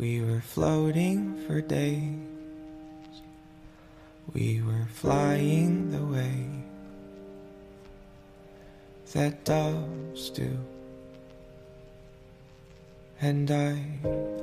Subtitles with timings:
[0.00, 2.02] We were floating for days.
[4.34, 6.46] We were flying the way
[9.14, 10.50] that doves do.
[13.22, 13.78] And I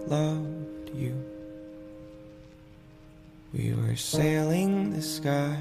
[0.07, 1.13] loved you.
[3.54, 5.55] We were sailing the sky.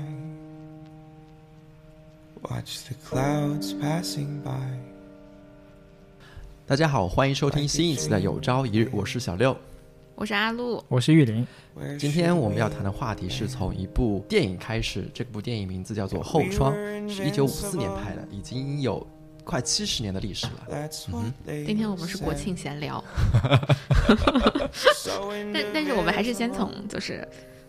[2.48, 4.78] Watch the clouds passing by.
[6.66, 9.54] 大家好，欢迎收听新一期的《有朝一日》，我是小六。
[10.17, 11.45] 我是阿露，我是玉林。
[11.99, 16.73] 今天我们要谈的话题是从一部电影开始，这部电影名字叫做《后窗》，
[17.07, 19.05] 是一九五四年拍的，已经有
[19.43, 20.89] 快七十年的历史了。
[21.13, 21.31] 嗯
[21.67, 23.03] 今天我们是国庆闲聊，
[25.53, 27.27] 但但是我们还是先从就是。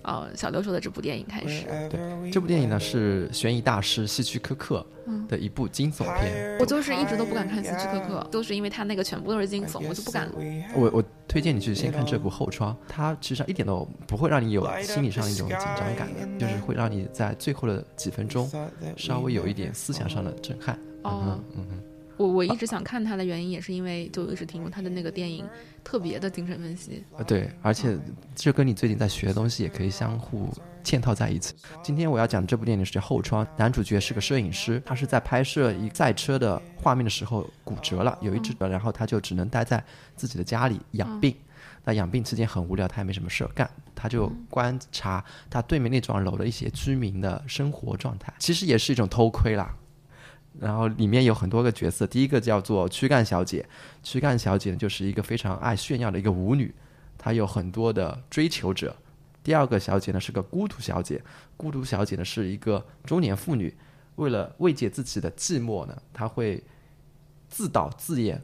[0.08, 1.66] 呃，小刘说的这部电影开始。
[1.90, 4.84] 对，这部电影呢是悬疑大师希区柯克
[5.28, 6.56] 的一部惊悚片。
[6.58, 10.26] 我就是一直都不敢看希区柯克，都是因为他那个全部都是惊悚，我就不敢。
[10.74, 18.50] 我我推荐你去先看这部《后窗》，它其实上一点都不会让你有心理上的一种紧张感的，就是会让你在最后的几分钟
[18.96, 20.74] 稍微有一点思想上的震撼。
[21.02, 21.82] 哦，嗯嗯。
[22.18, 25.48] 我我一直想看他的原因，也是因为就一直听过他的那个电影
[25.82, 27.02] 特别的精神分析。
[27.16, 27.96] 啊，对，而且
[28.34, 30.52] 这跟你最近在学的东西也可以相互
[30.84, 31.54] 嵌套在一起。
[31.82, 39.82] 今天我要讲这部电影是叫《后窗》，男主角是个摄影师，他是在拍摄一赛车的画面的时候骨折了，有一只，然后他就只能待在
[40.16, 41.34] 自己的家里养病。
[41.84, 49.74] 那养病期间很无聊，他也没什么事儿干，他就观察他对面那幢楼的一些居民的生活状态，其实也是一种偷窥啦。
[50.60, 53.66] 然后里面有很多个角色，第一个叫做躯干小姐，
[54.02, 56.74] 躯干小姐呢就是一个非常爱炫耀的一个舞女，
[57.16, 58.96] 她有很多的追求者。
[59.42, 61.22] 第二个小姐呢是个孤独小姐，
[61.56, 63.74] 孤独小姐呢是一个中年妇女，
[64.16, 66.62] 为了慰藉自己的寂寞呢，她会
[67.48, 68.42] 自导自演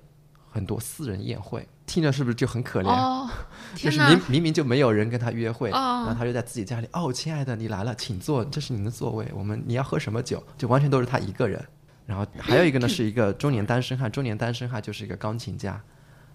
[0.49, 2.89] 很多私人宴会，听着是不是就很可怜？
[2.89, 3.29] 哦，
[3.75, 10.43] 就是明明明就没有人跟她约会，然后她就在自己家里，哦，亲爱的，你来了，请坐，这是您的座位，我们你要喝什么酒？
[10.57, 11.63] 就完全都是她一个人。
[12.07, 14.11] 然后还有一个呢，是一个中年单身汉。
[14.11, 15.83] 中年单身汉就是一个钢琴家，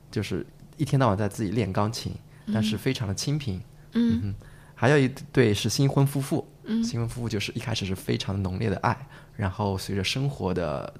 [0.09, 0.45] 就是
[0.77, 2.11] 一天到晚在自己练钢琴，
[2.53, 3.61] 但是非常的清贫。
[3.93, 4.33] 嗯，
[4.73, 6.47] 还有一对是新婚夫妇。
[6.63, 8.97] 嗯，新婚夫妇就是一开始是非常浓烈的爱，
[9.35, 10.91] 然后随着生活的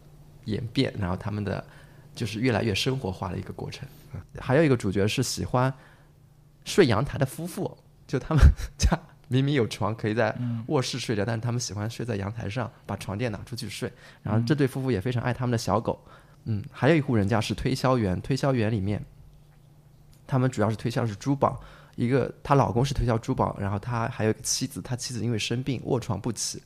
[0.45, 1.63] 演变，然后他们的
[2.15, 3.87] 就是越来越生活化的一个过程。
[4.39, 5.73] 还有一个主角是喜欢
[6.65, 8.43] 睡阳台的夫妇，就他们
[8.77, 8.99] 家。
[9.29, 10.35] 明明有床可以在
[10.67, 13.91] 卧室睡着，但是他们喜欢睡在阳台上，把床垫拿出去睡。
[14.23, 16.03] 然后这对夫妇也非常爱他们的小狗。
[16.45, 19.05] 嗯，还有一户人家是推销员，推销员里面，
[20.25, 21.61] 他们主要是推销是珠宝。
[21.95, 26.61] 一个她老公是推销珠宝，然后她还有一个妻子，她妻子因为生病卧床不起。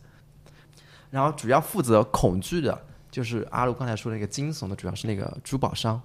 [1.11, 2.81] 然后主要负责恐惧的，
[3.11, 6.01] 就是阿鲁刚才说那个惊悚的，主要是那个珠宝商。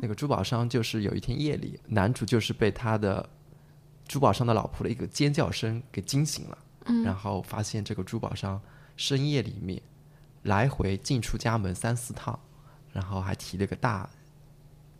[0.00, 3.28] 那个珠宝商就是有一天夜里，男主就是被他的。
[4.10, 6.58] 珠宝商的老婆的一个尖叫声给惊醒了，
[7.04, 8.60] 然后发现这个珠宝商
[8.96, 9.80] 深夜里面
[10.42, 12.36] 来回进出家门三四趟，
[12.92, 14.10] 然后还提了个大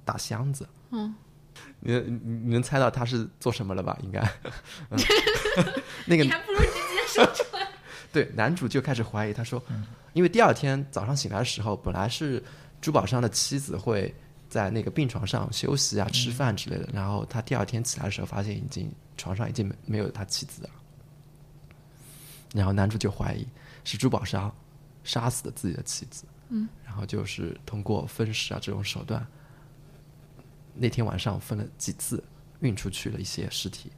[0.04, 0.69] 大箱子。
[0.93, 1.12] 嗯，
[1.81, 3.98] 你你你能猜到他是做什么了吧？
[4.04, 4.21] 应该，
[6.06, 7.66] 那个你还不如直接说出来。
[8.15, 9.60] 对，男主就开始怀疑，他说，
[10.12, 12.41] 因为第二天早上醒来的时候，本来是
[12.81, 14.15] 珠宝商的妻子会。
[14.50, 20.71] 在那个病床上休息啊、吃饭之类的，然后他第二天起来的时候，发现已经床上已经没没有他妻子了。
[22.53, 23.47] 然后男主就怀疑
[23.84, 24.53] 是珠宝商
[25.05, 26.25] 杀死了自己的妻子。
[26.49, 29.25] 嗯，然后就是通过分尸啊这种手段，
[30.75, 32.22] 那天晚上分了几次
[32.59, 33.93] 运出去了一些尸体。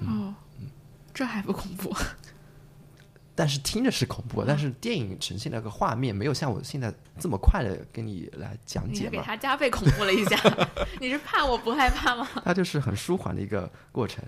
[0.00, 0.70] 哦，嗯，
[1.12, 1.94] 这还不恐怖。
[3.38, 10.36] 但是听着是恐怖，但是电影呈现那个画面没有像我现在这么快的跟你来讲解你给他加倍恐怖了一下，
[11.00, 12.28] 你是怕我不害怕吗？
[12.44, 14.24] 他就是很舒缓的一个过程。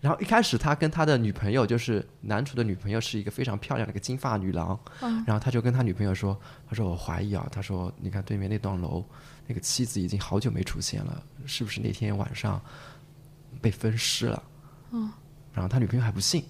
[0.00, 4.76] 然后一开始他跟他的女朋友，就是男主的女朋友，是一个非常漂亮的一个金发女郎。
[5.00, 5.22] 嗯。
[5.24, 6.36] 然后他就跟他女朋友说
[6.68, 9.04] ：“他说我怀疑啊，他说你看对面那栋楼，
[9.46, 12.60] 那个妻子已经好久没出现了，是不是那天晚上
[13.60, 14.42] 被分尸了？”
[14.90, 15.08] 嗯。
[15.52, 16.44] 然后他女朋友还不信。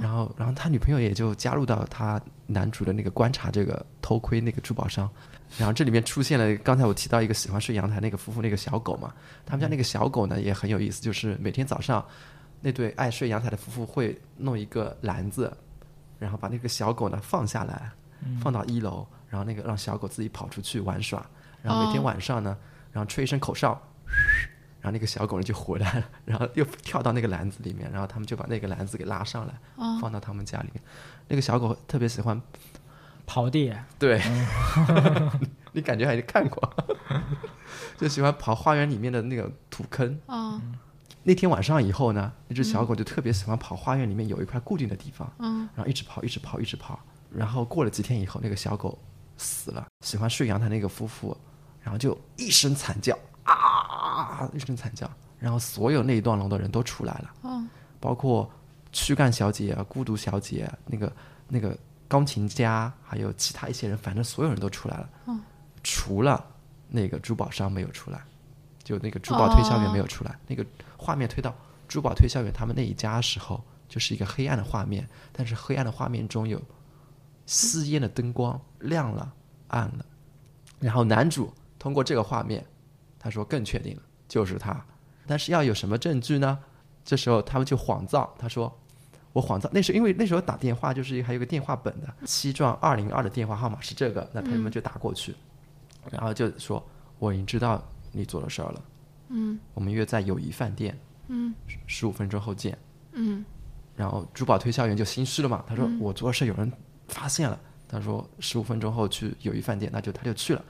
[0.00, 5.10] 然后，然后他女朋友也就加入到他男主的那个观察这个偷窥那个珠宝商，
[5.58, 9.12] 然后这里面出现了刚才我提到一个喜欢睡阳台那个夫妇那个小狗嘛，
[9.44, 12.04] 他们家那个小狗呢也很有意思，就是每天早上
[12.60, 15.52] 那对爱睡阳台的夫妇会弄一个篮子，
[16.18, 17.90] 然后把那个小狗呢放下来，
[18.40, 21.24] 放到一楼，然后那个让小狗自己跑出去玩耍，
[21.62, 22.56] 然后每天晚上呢，
[22.92, 23.80] 然后吹一声口哨。
[24.80, 29.54] 然后那个小狗呢就回来了，然后又跳到那个篮子里面，然后他们就把那个篮子给拉上来，
[30.00, 30.82] 放到他们家里面。
[31.28, 32.40] 那个小狗特别喜欢
[33.26, 34.20] 刨地，对，
[35.72, 36.74] 你感觉还是看过，
[37.98, 40.18] 就喜欢刨花园里面的那个土坑。
[41.22, 46.98] 那天晚上以后呢，那只小狗就特别喜欢跑花园里面有一块固定的地方，嗯，然后一直跑，一直跑，一直跑。
[47.30, 48.98] 然后过了几天以后，那个小狗
[49.36, 49.86] 死了。
[50.04, 51.36] 喜欢睡阳台那个夫妇，
[51.82, 53.16] 然后就一声惨叫
[54.40, 55.08] 啊，一声惨叫，
[55.38, 57.62] 然后所有那一段楼的人都出来了，哦，
[58.00, 58.50] 包括
[58.90, 61.12] 躯干小姐、孤独小姐、那个
[61.46, 61.76] 那个
[62.08, 65.38] 钢琴家，还有其他一些人，反正所有人都出来了，嗯，
[65.84, 66.42] 除了
[66.88, 68.22] 那个珠宝商没有出来，
[68.82, 70.38] 就那个珠宝推销员没有出来。
[70.46, 70.64] 那个
[70.96, 71.54] 画面推到
[71.86, 76.58] 珠宝推销员他们那一家时候，就是一个黑暗的画面，但是黑暗的画面中有
[77.44, 79.30] 吸烟的灯光亮了、
[79.68, 80.06] 暗了，
[80.78, 82.64] 然后男主通过这个画面，
[83.18, 84.80] 他说更确定了就是他，
[85.26, 86.56] 但是要有什么证据呢？
[87.04, 88.72] 这时候他们就谎造，他说
[89.32, 95.34] 我谎造，那时候因为那时候打电话就是还有个电话本的，七幢二零二的电话号码是这个，那他们就打过去，
[96.12, 96.80] 然后就说
[97.18, 97.82] 我已经知道
[98.12, 98.82] 你做的事儿了，
[99.30, 99.58] 嗯。
[99.74, 101.52] 我们约在友谊饭店，嗯。
[101.88, 102.78] 十五分钟后见。
[103.12, 103.44] 嗯。
[103.96, 106.72] 然后珠宝推销员就心虚了嘛，他说我做的事有人
[107.08, 110.64] 发现了，他说十五分钟后去友谊饭店，那就他就去了，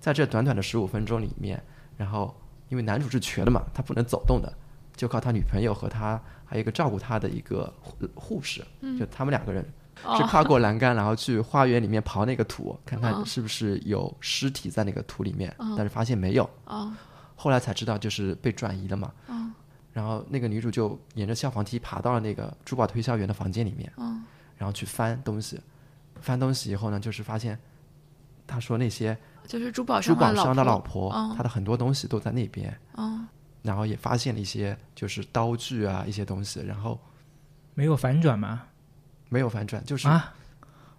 [0.00, 1.62] 在这短短的十五分钟里面，
[1.98, 2.34] 然后
[2.72, 4.50] 因为男主是瘸的嘛，他不能走动的，
[4.96, 8.64] 就靠他女朋友和他还有一个照顾他的一个护护士，
[8.98, 9.62] 就他们两个人
[10.16, 16.90] 是跨过栏杆，然后去花园里面刨那个土，看看是不是有尸体在那个土里面，但是发现没有，哦
[17.36, 19.12] 后来才知道就是被转移了嘛。
[19.92, 24.24] 然后那个女主就沿着消防梯爬到了那个珠宝推销员的房间里面，嗯
[24.56, 25.60] 然后去翻东西，
[26.22, 27.58] 翻东西以后呢，就是发现，
[28.52, 29.16] 他说那些
[29.46, 33.26] 就是珠宝珠宝商商的老婆，婆，嗯她的很多东西都在那边，嗯
[33.62, 37.00] 然后也发现了一些就是刀具啊一些东西，然后
[37.74, 38.64] 没有反转吗？
[39.28, 40.34] 没有反转，就是啊，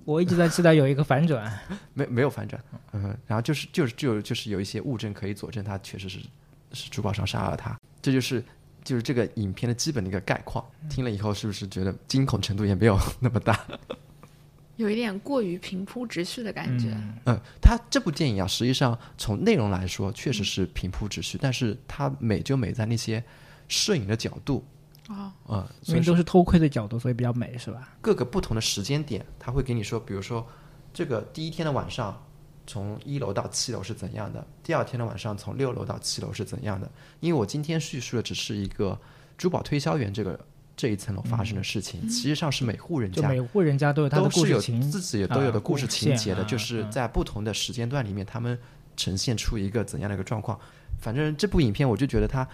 [0.05, 1.51] 我一直在期待有一个反转。
[1.93, 2.59] 没没有反转，
[2.93, 6.19] 嗯，然后就是就是就就是有一些物证可以佐证他确实是
[6.71, 8.43] 是珠宝商杀了他，这就是
[8.83, 10.65] 就是这个影片的基本的一个概况。
[10.89, 13.59] 听了以后是不是觉得惊恐程度也没有那么大？
[14.75, 16.89] 有一点过于平铺直叙的感觉。
[16.89, 23.23] 嗯嗯，它这部电影啊，实际上从内容来说确实是平铺直叙，但是它美就美在那些
[23.67, 24.65] 摄影的角度，
[25.09, 27.89] 哦，嗯，因为所以都是偷窥的角度，所以比较美，是吧？
[28.01, 30.45] 各个不同的时间点，他会给你说，比如说
[30.93, 32.25] 这个第一天的晚上，
[32.65, 36.89] 从一楼到七楼是怎样的，第二天的晚上从六楼到七楼是怎样的。
[37.19, 38.99] 因为我今天叙述的只是一个
[39.37, 40.39] 珠宝推销员这个
[40.75, 48.57] 这一层楼发生的事情，实际上是每户人家每户人家都有他的都是有故事情，自己也都有的啊故事情节的，啊就是嗯在不同的时间段里面，他们
[48.97, 50.59] 呈现出一个怎样的一个状况。
[50.99, 52.47] 反正这部影片，我就觉得它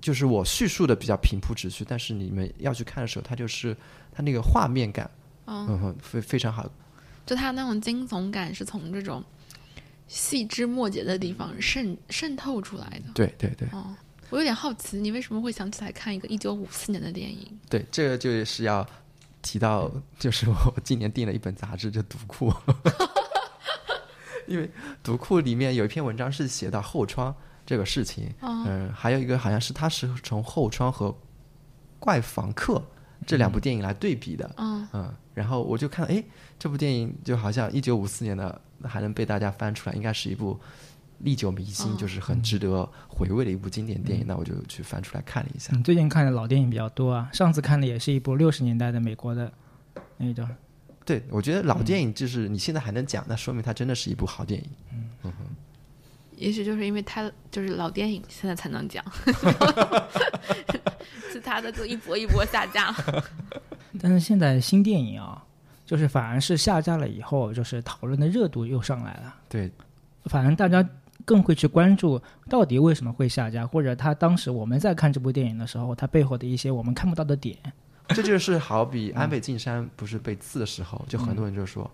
[0.00, 3.76] 就是我叙述的比较平铺直叙，但是你们要去看的时候，它就是
[4.12, 5.10] 它那个画面感，
[5.46, 6.70] 嗯非非常好。
[7.26, 9.24] 就它那种惊悚感是从这种
[10.06, 13.12] 细枝末节的地方渗渗透出来的。
[13.14, 13.96] 对对对哦，
[14.34, 17.56] 我有点好奇，你为什么会想起来看一个一九五四年的电影？
[17.70, 18.84] 对，这个就是要
[19.42, 19.88] 提到，
[20.18, 22.50] 就是我今年订了一本杂志，就《读库
[24.48, 24.66] 》，因为
[25.04, 27.32] 《读库》里面有一篇文章是写到后窗
[27.64, 28.64] 这个事情，哦。
[28.66, 31.10] 嗯，还有一个好像是他是从后窗和
[32.00, 32.74] 《怪房客》
[33.24, 36.20] 这两部电影来对比的，嗯嗯，然后我就看，哎，
[36.58, 40.58] 这部电影就好像一九五四年的还能被大家翻出来，应该是一部
[41.18, 44.24] 历久弥新，哦就是很值得回味的一部经典电影。
[44.26, 45.74] 那我就去翻出来看了一下。
[45.76, 49.52] 你最近看的老电影比较多啊，上次看的也是一部六十年代的美国的
[50.16, 50.48] 那个叫
[51.04, 54.70] 对，我觉得老电影就是你现在还能讲，那说明它真的是一部好电影。
[54.92, 55.32] 嗯哼
[56.36, 59.04] 也许就是因为它就是老电影，现在才能讲，
[61.32, 62.92] 其他的就一波一波下架。
[64.00, 65.44] 但是现在新电影啊，
[65.86, 69.70] 就是反而是下架了以后，就是讨论的热度又上来了，对，
[70.24, 70.84] 反正大家
[71.24, 77.56] 更会去关注到底为什么会下架，或者他当时我们在看这部电影的时候，他背后的一些我们看不到的点。
[78.08, 81.90] 这就是好比安倍晋三不是被刺的时候，就很多人就说，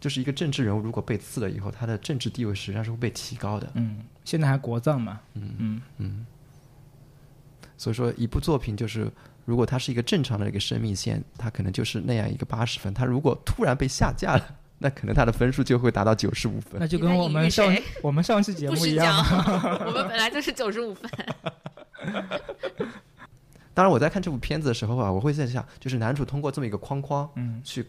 [0.00, 3.70] 就是一个政治人物如果被刺了以后，他的政治地位实际上是会被提高的。
[3.74, 6.26] 嗯，现在还国葬嘛，嗯嗯嗯
[7.76, 9.10] 所以说，一部作品就是，
[9.44, 12.92] 如果它是一个正常的一个生命线，它可能就是那样一个八十分。
[12.92, 16.86] 它如果突然被下架了，那可能他的分数就会达到九十五分那。
[16.86, 19.14] 就跟我们上谁我们上期节目一样。，
[19.86, 21.10] 我们本来就是九十五分。
[23.74, 27.86] 当然，我在看这部片子的时候啊，我会在想，就是男主通过这么一个框框，嗯，去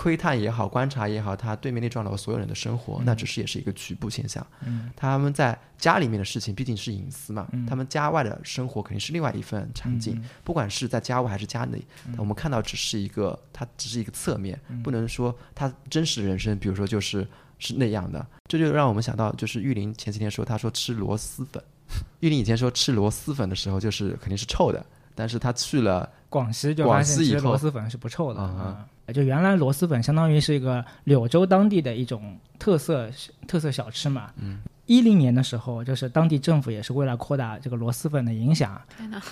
[0.00, 4.44] 窥探也好，观察也好，他对面那幢楼所有人的生活，那只是也是一个局部现象。
[4.64, 10.14] 嗯，他们在家里面的事情毕竟是隐私嘛，嗯他们家外的生活肯定是另外一份场景。
[10.16, 11.78] 嗯不管是在家外还是家内，
[12.16, 17.28] 我们看到只是一个，它只是一个侧面，嗯不能说他真实人生，比如说就是
[17.58, 18.26] 是那样的。
[18.48, 21.62] 这就让我们想到，就是玉林前几天说，他说吃螺蛳粉，
[22.20, 24.82] 玉林以前说吃螺蛳粉的时候就是肯定是臭的，
[25.14, 28.86] 但是他去了广西就发现其实螺蛳粉是不臭的啊。
[29.12, 33.10] 就原来螺蛳粉相当于是一个柳州当地的一种特色
[33.46, 34.30] 特色小吃嘛。
[34.36, 34.60] 嗯。
[34.86, 38.80] 一零年的时候，就是当地政府也是为了扩大这个螺蛳粉的影响，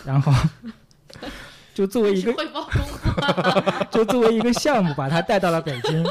[0.05, 0.33] 然后
[1.75, 2.33] 就作为一个
[3.91, 6.07] 就作为一个项目把它带到了北京，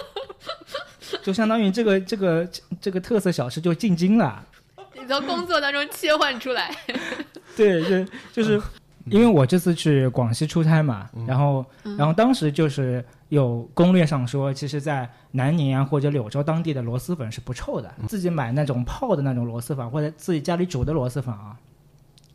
[1.24, 2.50] 就相当于这个这个
[2.82, 4.44] 这个特色小吃就进京了。
[4.94, 6.70] 你从工作当中切换出来。
[7.56, 8.62] 对，就就是
[9.06, 11.66] 因为我这次去广西出差嘛，然后
[11.98, 13.02] 然后当时就是。
[13.30, 17.94] 有攻略上说，其实，在南宁啊或者柳州当地的螺蛳粉是不臭的。
[18.08, 21.58] 自己买那种泡的那种螺蛳粉，或者自己家里煮的螺蛳粉啊，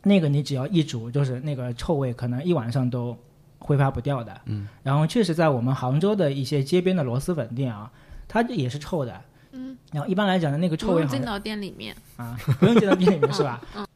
[0.03, 3.17] 那个你只要一煮，就是那个臭味可能一晚上都
[3.57, 4.41] 挥发不掉的。
[4.45, 4.67] 嗯。
[4.83, 7.91] 然后确实在我们杭州的一些街边的螺蛳粉店啊，
[8.27, 9.19] 它也是臭的。
[9.51, 9.75] 嗯。
[9.91, 13.59] 然后一般来讲的那个臭味，进到店里面啊，不用进到店里面是吧？
[13.75, 13.87] 嗯。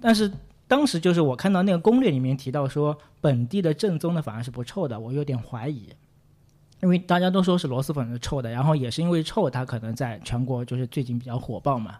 [0.00, 0.32] 但是
[0.66, 5.88] 当时就是我看到那个攻略里面提到说，本地的正宗的反而是不臭的，我有点怀疑。
[6.82, 11.96] 因为大家都说是螺蛳粉是臭的，然后也是因为臭，它可能在全国就是最近比较火爆嘛。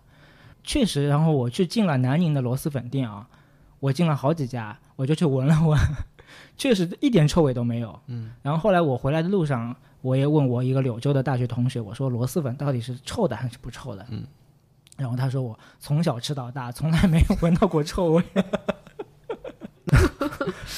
[0.63, 3.27] 确实，然后我去进了南宁的螺蛳粉店啊，
[3.81, 5.79] 我进了好几家，我就去闻了闻，
[6.59, 7.99] 确实一点臭味都没有。
[8.07, 8.33] 嗯。
[8.43, 14.05] 然后后来我回来的路上，我也问我一个柳州的大学同学，我说螺蛳粉到底是臭的还是不臭的？
[14.11, 14.27] 嗯。
[14.97, 18.25] 然后他说我从小吃到大，从来没有闻到过臭味。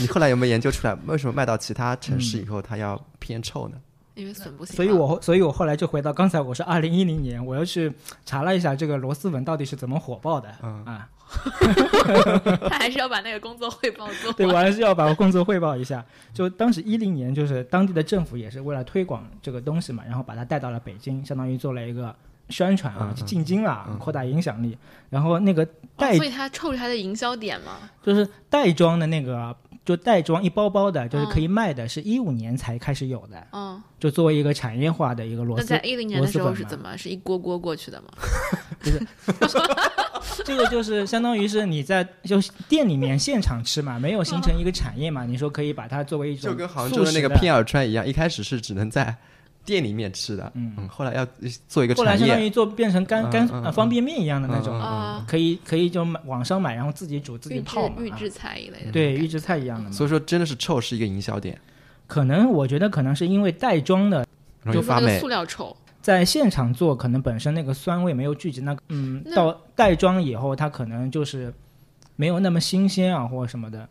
[0.00, 3.80] 你后来有没有研究出来，为什么卖到其他城市以后它要偏臭呢？
[4.18, 7.92] 因为笋不行，所以我所以我后来就回到刚才我是二零一零年，我又去
[8.26, 11.08] 查了一下这个螺蛳粉到底是怎么火爆的嗯啊。
[12.68, 14.32] 他还是要把那个工作汇报做。
[14.32, 16.04] 对，我还是要把我工作汇报一下。
[16.32, 22.12] 就当时一零年，就是当地的政府也是为了推广这个东西嘛，然后把它带到了北京，相当于做了一个
[22.48, 24.76] 宣传啊，进京了，扩大影响力。
[25.10, 25.64] 然后那个
[25.96, 27.72] 袋，所以它臭是它的营销点嘛？
[28.02, 29.54] 就是袋装的那个。
[29.88, 33.46] 就袋装一包包的，就是可以卖的，是一五年才开始有的。
[33.52, 35.60] 嗯，就作为一个产业化的一个螺蛳。
[35.60, 36.94] 那在一零年的时候是怎么？
[36.98, 38.08] 是一锅锅过去的吗？
[39.24, 39.58] 不是，
[40.44, 45.24] 这个就是相当于是你在就店里面现场吃嘛，没有形成一个产业嘛。
[45.24, 49.16] 你说可以把它作为一种就跟杭州的那个片儿川一样，一开始是只能在。
[49.68, 51.26] 店里面吃的，嗯，后来要
[51.68, 54.80] 做一个，后来相当于做变成干干方便面一样的那种，
[55.28, 59.92] 可以可以就买网上买，然后自己煮自己泡嘛，预制菜一类的，对，预制菜一样的。
[59.92, 61.60] 所以说真的是臭是一个营销点，
[62.06, 64.26] 可能我觉得可能是因为袋装的
[64.72, 71.52] 就发霉，塑料臭，在现场做可能本身那个酸味没有聚集，那嗯，到袋装以后它可能就是
[72.16, 73.86] 没有那么新鲜啊或者什么的。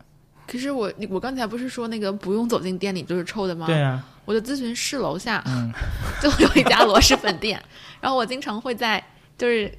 [0.50, 3.66] 可是我我刚才不是说那个不用走进店里就是臭的吗？
[3.66, 5.44] 对啊，我的咨询室楼下
[6.22, 7.62] 就有一家螺蛳粉店，
[8.00, 9.04] 然后我经常会在
[9.36, 9.70] 就是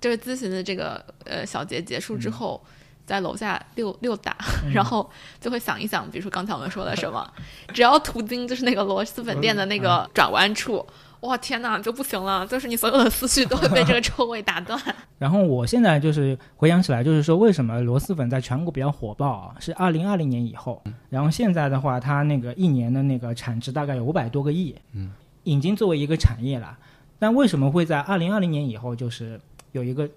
[0.00, 2.58] 就是咨询的这个呃小节结束之后，
[3.04, 4.34] 在楼下溜溜达，
[4.72, 7.30] 然后就会想一想，比如说刚才我们说的什么，
[7.74, 10.86] 只要途经就是那个螺蛳粉店的那个转弯处。
[11.20, 14.80] 哇天哪，就不行了，就是你所有的思绪都会被这个臭味打断。
[15.18, 19.54] 然后我现在就是回想起来，就是说为什么螺蛳粉在全国比较火爆啊？
[19.60, 25.12] 是二零二零年以后，然后现在的话，它那个一年的那个产值大概有五百多个亿，嗯，
[25.44, 26.78] 已经作为一个产业了。
[27.18, 29.38] 但为什么会在二零二零年以后就是
[29.72, 30.08] 有一个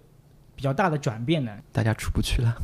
[0.55, 1.51] 比较大的转变呢？
[1.73, 2.55] 大家出不去了，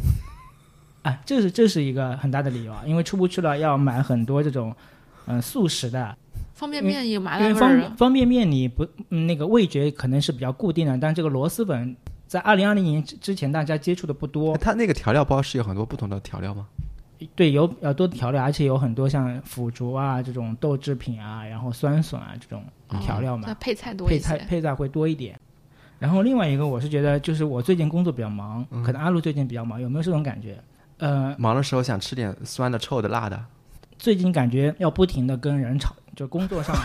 [1.04, 4.74] 啊，这是这是一个很大的理由啊，因为出不去了，要买很多这种
[5.26, 6.16] 嗯速食的。
[6.60, 11.96] 方便面也麻辣味方方便面你不那个味觉可能是比较固定的，但这个螺蛳粉
[12.28, 14.58] 在二零二零年之之前大家接触的不多。
[14.58, 16.68] 它那个调料包是有很多不同的调料吗？
[17.34, 22.62] 对，有比较多的调料，而且有很多像腐竹啊这种豆制品啊，然后酸笋啊这种
[23.00, 23.56] 调料嘛。
[23.58, 25.40] 配菜多配菜配菜会多一点。
[25.98, 30.62] 然后另外一个我是觉得，就是我最近工作比较忙，可能阿路最近比较忙，有没有这种感觉？
[30.98, 33.42] 呃，忙的时候想吃点酸的、臭的、辣的。
[33.98, 35.96] 最近感觉要不停的跟人吵。
[36.20, 36.76] 就工作上，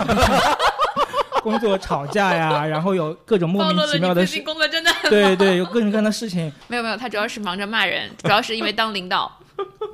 [1.42, 4.40] 工作吵架呀，然后有各种莫名其妙的事。
[4.42, 6.52] 工作真的对对，有各种各样的事情。
[6.68, 9.40] 没有没有，他主要是忙着骂人，主要是因为当领导。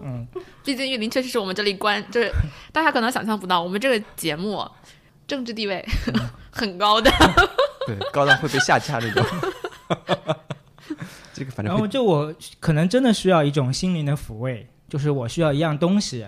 [0.03, 0.27] 嗯，
[0.63, 2.31] 毕竟玉林确实是我们这里官，就是
[2.71, 4.63] 大家可能想象不到，我们这个节目
[5.27, 5.83] 政治地位
[6.53, 7.11] 很高的。
[7.89, 9.25] 对，高到会被下架那种。
[11.33, 11.75] 这个反正。
[11.75, 16.27] 然后就我可能真的需要一种心灵的抚慰，就是我需要一样东西。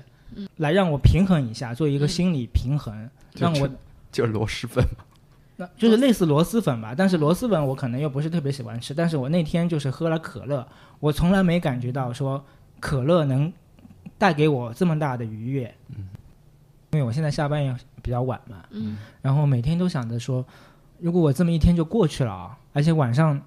[0.56, 3.68] 来让我平衡一下，做一个心理平衡，让我
[4.10, 5.04] 就是螺蛳粉嘛，
[5.56, 6.94] 那就是类似螺蛳粉吧。
[6.96, 8.92] 但是螺蛳粉我可能又不是特别喜欢吃。
[8.94, 10.66] 但是我那天就是喝了可乐，
[11.00, 12.44] 我从来没感觉到说
[12.80, 13.52] 可乐能
[14.18, 15.74] 带给我这么大的愉悦。
[15.96, 16.08] 嗯，
[16.92, 18.64] 因为我现在下班也比较晚嘛。
[18.70, 20.44] 嗯，然后每天都想着说，
[20.98, 23.40] 如果我这么一天就过去了啊，而且晚上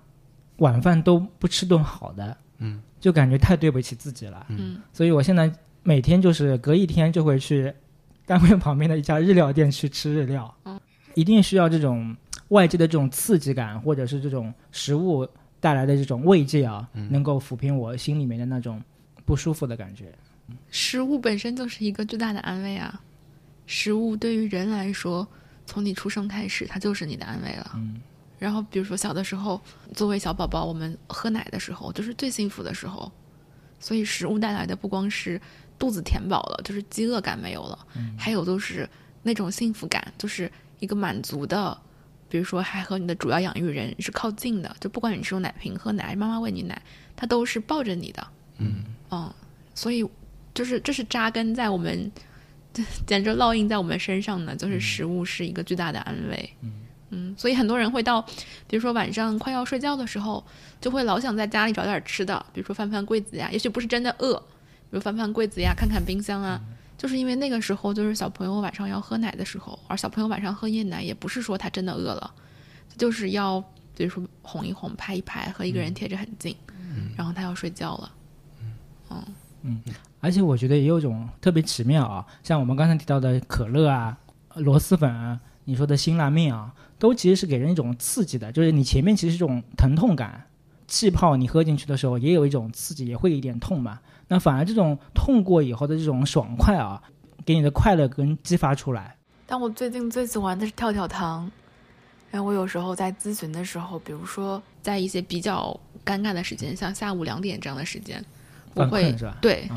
[0.58, 5.52] 晚饭都不吃顿好的，嗯，就感觉太对不起自己了，嗯，所以我现在
[5.88, 7.72] 每天就是隔一天就会去
[8.26, 10.80] 单位旁边的一家日料店去吃日料，嗯，
[11.14, 15.28] 一定需要这种外界的这种刺激感，或者是这种食物
[15.60, 18.82] 带来的这种慰藉啊，能够抚平我心里面的那种
[19.26, 20.12] 不舒服的感觉。
[20.72, 23.00] 食物本身就是一个巨大的安慰啊！
[23.68, 25.28] 食物对于人来说，
[25.68, 27.72] 从你出生开始，它就是你的安慰了。
[27.76, 28.02] 嗯。
[28.40, 29.62] 然后，比如说小的时候，
[29.94, 33.12] 作为小宝宝，我们喝奶的时候，就是最幸福的时候。
[33.80, 35.40] 所以，食物带来的不光是
[35.78, 37.80] 肚子填饱了，就是饥饿感没有了，
[38.18, 38.90] 还有就是
[39.24, 41.78] 那种幸福感，就是一个满足的。
[42.28, 46.82] 比如说，还和你的主要养育人是靠近的，就不管你是用奶瓶喝奶，妈妈喂你奶，
[47.16, 48.28] 他都是抱着你的。
[48.58, 48.84] 嗯。
[49.12, 49.34] 嗯，
[49.74, 50.06] 所以。
[50.56, 52.10] 就是这是扎根在我们，
[53.06, 56.50] 简直烙印在我们身上的，就是食物是一个巨大的安慰。
[57.10, 58.22] 嗯所以很多人会到，
[58.70, 60.42] 比如说晚上快要睡觉的时候，
[60.80, 64.55] 就会老想在家里找点吃的，比如说翻翻柜子呀，也许不是真的饿，比
[64.98, 66.60] 如翻翻柜子呀，看看冰箱啊，
[66.98, 72.34] 就是因为那个时候就是小朋友晚上要喝奶的时候，而小朋友晚上喝夜奶也不是说他真的饿了，
[72.98, 73.62] 就是要
[73.96, 76.56] 比如说哄一哄、拍一拍，和一个人贴着很近，
[77.16, 78.12] 然后他要睡觉了。
[79.10, 79.24] 嗯
[79.64, 79.82] 嗯。
[80.22, 84.18] 而且我觉得也有一种特别奇妙啊，像我们刚才提到的可乐啊、
[84.56, 90.48] 螺蛳粉啊，你说的辛拉面啊，都其实是给人一种刺激的，就是你前面其实这种疼痛感，
[90.88, 94.00] 气泡你喝进去的时候也有一种刺激，也会有一点痛嘛。
[94.28, 97.02] 那反而这种痛过以后的这种爽快啊，
[97.46, 99.16] 给你的快乐跟激发出来。
[99.46, 101.52] 但我最近最喜欢的是跳跳糖，
[102.32, 108.24] 然后我有时候在咨询的时候，比如说在一些比较尴尬的时间，像下午两点这样的时间，
[108.74, 109.70] 我会对。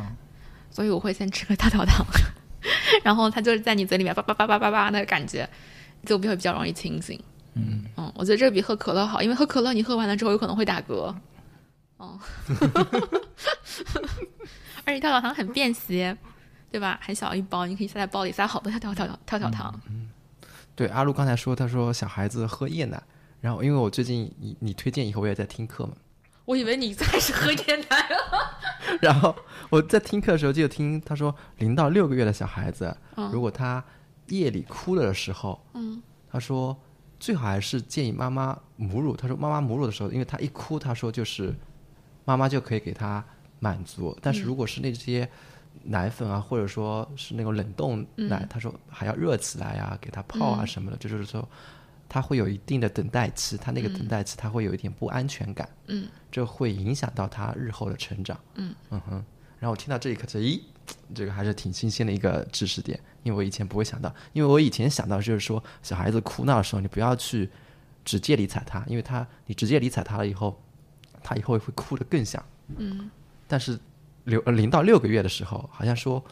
[0.71, 2.07] 所以我会先吃个跳跳糖，
[3.03, 5.49] 然后它就是在你嘴里面叭叭叭叭叭叭那个感觉，
[6.05, 7.19] 就会比较容易清醒。
[7.55, 11.13] 嗯嗯，我觉得这个比喝可乐好，因为喝可乐你喝完了之后有可能会打嗝。
[11.97, 12.17] 哦，
[14.89, 16.17] 而且跳跳糖很便携，
[16.71, 16.99] 对吧？
[17.03, 19.79] 很小一包，你可以塞在包里，塞好多跳跳跳跳跳跳糖。
[19.91, 20.09] 嗯，
[20.75, 23.03] 对，阿露刚才说，他说小孩子喝夜奶，
[23.43, 25.93] 然后因为我最近你你推荐以后，我也在听课嘛。
[26.47, 28.97] 我以为你开始喝夜奶了。
[29.03, 29.37] 然后
[29.69, 32.97] 我在听课的时候就听他说，零到六个月的小孩子，
[33.31, 33.85] 如果他
[34.29, 36.75] 夜里哭了的时候，嗯，他说
[37.21, 39.15] 最好还是建议妈妈母乳。
[39.15, 41.55] 他说妈妈母乳的时候，因为他一哭，他说就是
[42.25, 43.23] 妈妈就可以给他
[43.61, 44.17] 满足。
[44.23, 45.29] 但是如果是那些
[45.85, 51.49] 奶粉啊，或者说是那种冷冻奶，他说还要热起来呀，给他泡啊什么的，这就是说。
[52.11, 59.13] 他会有一定的等待期，他那个等待期他会有一点不安全感，嗯，这会影响到他日后的成长，嗯嗯哼。
[59.61, 60.59] 然后我听到这一刻，这咦，
[61.15, 67.51] 这个还是挺新鲜的一个知识点，因为我以前不会想到，因为我以前想到就是说，小孩子哭闹的时候，你不要去
[68.07, 70.59] 直接理睬他，因为他你直接理睬他了以后，
[71.23, 72.43] 他以后会哭得更响，
[72.79, 73.11] 嗯。
[73.49, 73.77] 但是
[74.25, 76.25] 六零到六个月的时候，好像说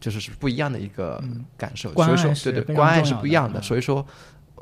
[0.00, 1.22] 就是是不一样的一个
[1.56, 4.04] 感受，所以说对对，关爱是不一样的，所以说。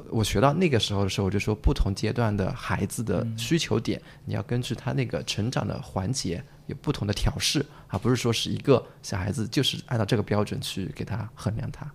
[0.09, 11.89] 我学到那个时候的时候，我就说不同阶段的孩子的需求点，你要根据他那个成长的环节有不同的调试，而不是说是一个小孩子就是按照这个标准去给他衡量他。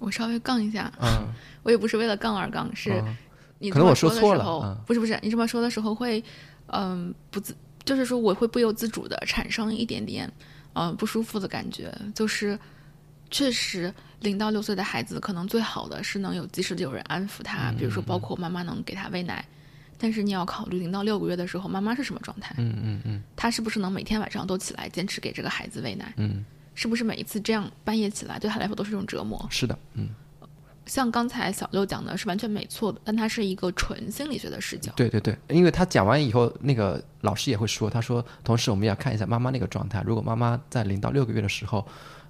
[0.00, 1.28] 我稍微杠一下，嗯，
[1.62, 3.02] 我也不是为了杠而杠，是
[3.60, 6.22] 你可能我说错了，不是不是，你这么说的时候会，
[6.66, 10.30] 嗯，不自，就是说我会不由自主的产生一点点，
[10.74, 12.58] 呃，不舒服的感觉，就是
[13.30, 13.94] 确实。
[14.20, 19.44] 零到六岁的孩子，可能最好的是能有及时的有人安抚他，比如说包括妈妈能给他喂奶。
[19.98, 22.54] 但是你要考虑零到六个月的时候，妈妈是什么状态？
[22.56, 23.22] 嗯嗯嗯。
[23.36, 26.14] 她是不是能每天晚上都起来坚持给这个孩子喂奶？
[26.16, 26.46] 嗯。
[26.74, 29.46] 是不是每一次这样半夜起来对他来说都是一种折磨？
[29.50, 30.08] 是的，嗯。
[30.86, 34.92] 像刚才小六讲的是完全没错的，但他是一个纯心理学的视角。
[34.96, 40.02] 对对对，因为他讲完以后，那个老师也会说，他说，同时我们要看一下妈妈那个状态。
[40.06, 41.86] 如果妈妈在零到六个月的时候。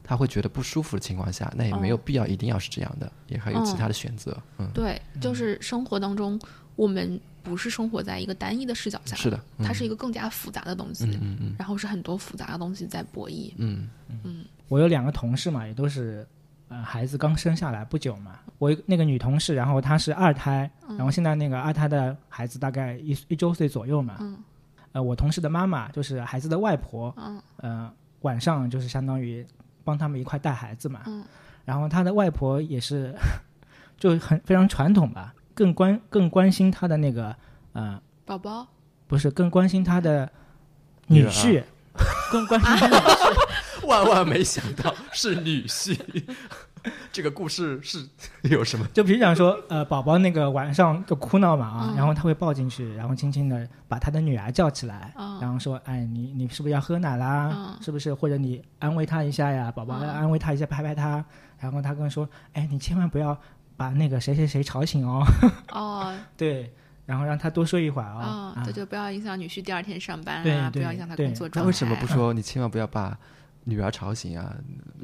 [0.08, 4.40] 他会觉得不舒服的情况下，那也没有必要一定要是这样的，也还有其他的选择。
[4.56, 6.40] 嗯，对，就是生活当中，
[6.76, 11.06] 我们不是生活在一个单一的视角下，是的，它是一个更加复杂的东西。
[11.06, 13.50] 嗯嗯，然后是很多复杂的东西在博弈。
[13.56, 13.88] 嗯
[14.22, 16.24] 嗯，我有两个同事嘛，也都是，
[16.68, 18.38] 呃，孩子刚生下来不久嘛。
[18.58, 24.16] 我那个女同事，然后她是二胎，然后现在那个二胎的孩子大概一一周岁左右嘛。
[24.20, 24.38] 嗯，
[24.92, 27.14] 呃，我同事的妈妈就是孩子的外婆。
[27.16, 29.46] 嗯，呃，晚上就是相当于。
[29.86, 31.24] 帮他们一块带孩子嘛，嗯，
[31.64, 33.14] 然后他的外婆也是，
[33.96, 37.32] 就很非常传统吧，更关更关心他的那个
[37.72, 38.66] 呃宝宝，
[39.06, 40.28] 不是更关心他的
[41.06, 41.62] 女婿，
[42.32, 43.45] 更关心他女婿，
[43.86, 45.98] 万万没想到是女婿，
[47.12, 48.06] 这个故事是
[48.42, 48.86] 有什么？
[48.94, 57.76] 就比如讲说，呃，宝宝那个晚上就哭闹嘛啊，然后他会抱进去，然后轻轻的把他的女儿叫起来，然后说：“哎，你你是不是要喝奶啦？
[57.80, 58.12] 是不是？
[58.14, 61.24] 或者你安慰他一下呀，宝宝要安慰他一下，拍拍他。”
[61.58, 63.36] 然后他跟说：“哎，你千万不要
[63.76, 65.24] 把那个谁谁谁吵醒哦。”
[65.72, 66.70] 哦， 对，
[67.06, 71.60] 然后让他多睡一会儿啊，这就不要影响女婿第二天上班啊，不要影响他工作状态。
[71.60, 73.16] 那为什么不说你千万不要把？
[73.68, 74.54] 女儿吵醒啊！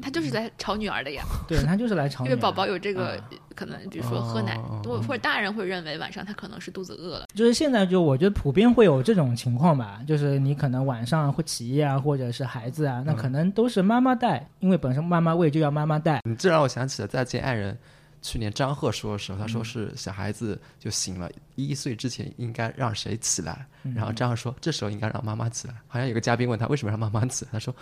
[0.01, 1.21] 他就是来吵女儿的呀。
[1.49, 2.23] 对他就是来吵。
[2.23, 3.21] 因为宝宝有这个
[3.53, 7.27] 可能，比如说喝奶，或或者大人会认为晚上他可能是肚子饿了。
[7.35, 16.21] 就是现在就我觉得普遍会有这种情况吧，就是你可能晚上会起夜啊，或者是孩子啊，那可能都是妈妈带，因为本身妈妈喂就要妈妈带。
[16.23, 17.73] 你这让我想起了《再见爱人》，
[18.21, 23.65] 去年张赫说的时候，他说是小孩子就醒了，一岁之前应该让谁起来？
[23.93, 25.73] 然后张赫说这时候应该让妈妈起来。
[25.87, 27.75] 好像有个嘉宾问他为什么让妈妈起来，他说。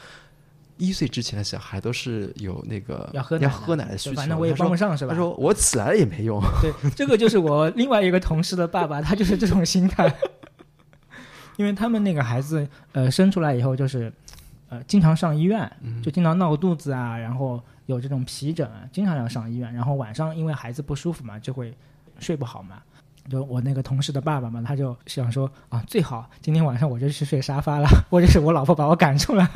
[0.78, 5.14] 一岁之前的小孩都是有那个要喝要喝奶的需求，反正我也帮不上是吧？
[5.14, 6.42] 他说我起来了也没用。
[6.62, 10.14] 对，这个就是我另外一个同事的爸爸，他就是这种心态。
[11.58, 14.12] 因为他们那个孩子呃生出来以后就是
[14.70, 19.72] 呃经常上医院，就经常闹肚子啊，然后有这种皮疹，经常要上医院。
[19.72, 21.72] 然后晚上因为孩子不舒服嘛，就会
[22.20, 22.82] 睡不好嘛。
[23.30, 29.48] 就我那个同事的爸爸嘛，他就想说啊，最好今天晚上我就去睡沙发了，或者是我老婆把我赶出来。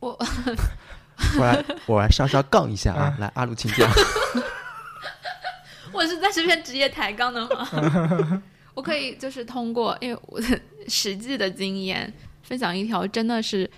[0.00, 0.18] 我
[1.38, 3.16] 我来我来稍稍杠一下啊！
[3.18, 3.90] 来，阿鲁请讲。
[5.92, 8.42] 我是在这边职业抬杠的吗？
[8.74, 13.68] 我可以就是通过，因为我的实际的经验分享一条真的是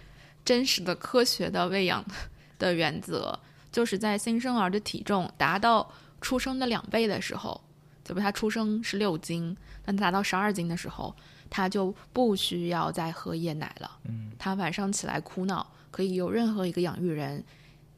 [0.44, 2.04] 真实的科学的喂养
[2.58, 3.34] 的原则，
[3.72, 7.58] 就是在新生儿的体重达到出生的两倍的时候，
[8.04, 9.56] 就比如他出生是六斤，
[9.86, 11.16] 那达到十二斤的时候，
[11.48, 13.90] 他就不需要再喝夜奶了。
[14.04, 15.66] 嗯，他晚上起来哭闹。
[15.90, 17.42] 可以有任何一个养育人，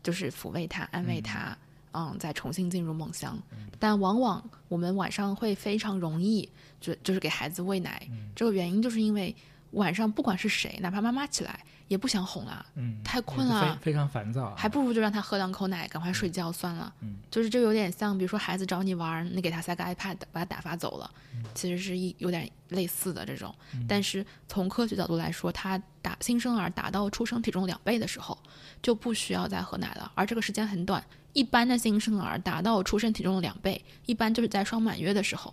[0.03, 1.57] 就是抚慰他、安慰他，
[1.93, 3.39] 嗯，再重新进入梦乡。
[3.79, 6.49] 但往往我们晚上会非常容易，
[6.81, 8.07] 就就是给孩子喂奶。
[8.35, 9.35] 这个原因就是因为
[9.73, 11.65] 晚上不管是谁，哪怕妈妈起来。
[11.93, 16.91] 也不想哄了，嗯，太困了，非常烦躁，还不如就让他喝两口奶，赶快睡觉算了。
[17.03, 21.11] 嗯，就是这有点像，比如说孩子找你玩，你给他塞个 iPad，把他打发走了，
[21.55, 23.55] 其实是一有点类似的这种。
[23.87, 28.39] 但是从科学角度来说，他打新生儿达到出生体重两倍的时候，
[28.81, 31.05] 就不需要再喝奶了，而这个时间很短。
[31.35, 35.53] 一般的新生儿达到出生体重的两倍，一般就是在双满月的时候。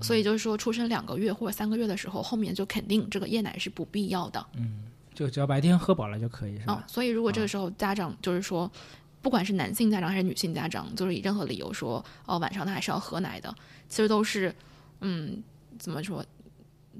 [0.00, 4.44] 所以就是说，出生两个月或者三个月的时候，后面就肯定这个夜奶是不必要的。
[4.54, 4.84] 嗯。
[5.14, 6.84] 就只要白天喝饱了就可以，是吧？
[6.86, 8.70] 所以如果这个时候家长就是说，
[9.20, 13.54] 不管是男性家长还是女性家长，就是以任何理由说，哦，晚上他还是要喝奶的，
[13.88, 14.54] 其实都是，
[15.00, 15.42] 嗯，
[15.78, 16.24] 怎么说？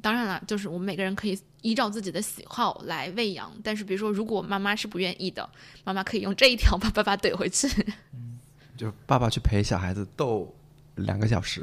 [0.01, 5.49] 当然了，就是我们每个人可以依照自己的喜好来喂养，但是比如说，如果妈妈是不愿意的，
[5.85, 7.69] 妈妈可以用这一条把爸爸怼回去。
[8.15, 8.39] 嗯，
[8.77, 10.55] 就爸爸去陪小孩子逗
[10.95, 11.63] 两个小时。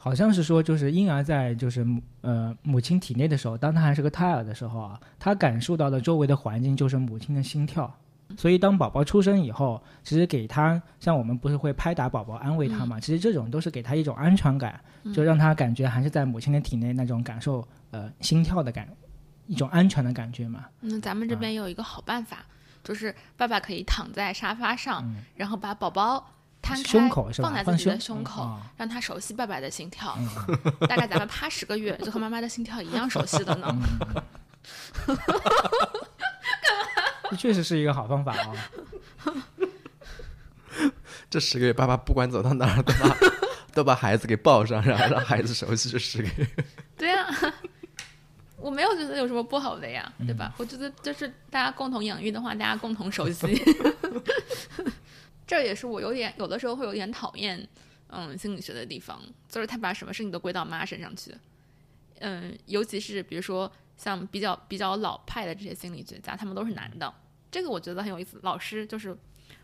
[0.00, 7.92] 好像是说，就是婴儿在就是母呃母亲体内的时候，当他还是个胎儿的时候啊，他感受到的周围的环境就是母亲的心跳。
[8.36, 13.00] 所以当宝宝出生以后，其实给他像我们不是会拍打宝宝安慰他嘛？
[13.00, 14.80] 其实这种都是给他一种安全感，
[15.12, 18.88] 就让他感觉还是在母亲的体内那种感受呃心跳的感，
[19.46, 20.66] 一种安全的感觉嘛。
[20.80, 22.46] 那咱们这边有一个好办法，
[22.84, 26.24] 就是爸爸可以躺在沙发上，然后把宝宝。
[26.68, 30.16] 摊开，放在自己的胸口，让他熟悉爸爸的心跳。
[30.88, 33.74] 大概咱们趴十个月，就和妈妈的心跳一样熟悉的呢。
[37.30, 38.52] 这确实是一个好方法啊！
[41.30, 43.16] 这十个月，爸爸不管走到哪儿，都把
[43.74, 46.48] 都把孩子给抱上，然后让孩子熟悉这十个月。
[46.96, 47.26] 对呀，
[48.56, 50.54] 我没有觉得有什么不好的呀，对吧？
[50.56, 53.62] 我觉得就是大家共同养育的话，大家共同熟悉。
[55.48, 57.66] 这也是我有点有的时候会有点讨厌，
[58.08, 61.34] 嗯，心理学的地方，就是他把什么事情都归到妈身上去，
[62.20, 67.12] 嗯，尤其是比如说像比较比较老派的这些心理学家，他们都是男的，
[67.50, 68.38] 这个我觉得很有意思。
[68.42, 69.16] 老师就是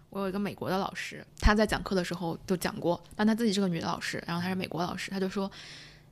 [0.08, 5.50] 我有一个美国的老师，他在讲课的时候就讲过，但他自己是个女老师，然后他是美国老师，他就说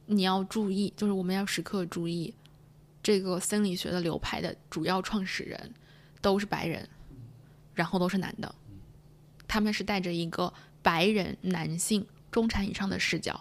[0.04, 2.34] 你要注意，就是我们要时刻注意，
[3.02, 5.72] 这个心理学的流派的主要创始人
[6.20, 6.86] 都是白人，
[7.74, 8.54] 然后都是男的。
[9.52, 13.38] 他们是带着一个白人男性中产以上的视角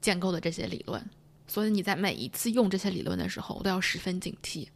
[0.00, 1.08] 建构的这些理论，
[1.46, 4.66] 所以你在每一次用这些理论的时候都要十分警惕，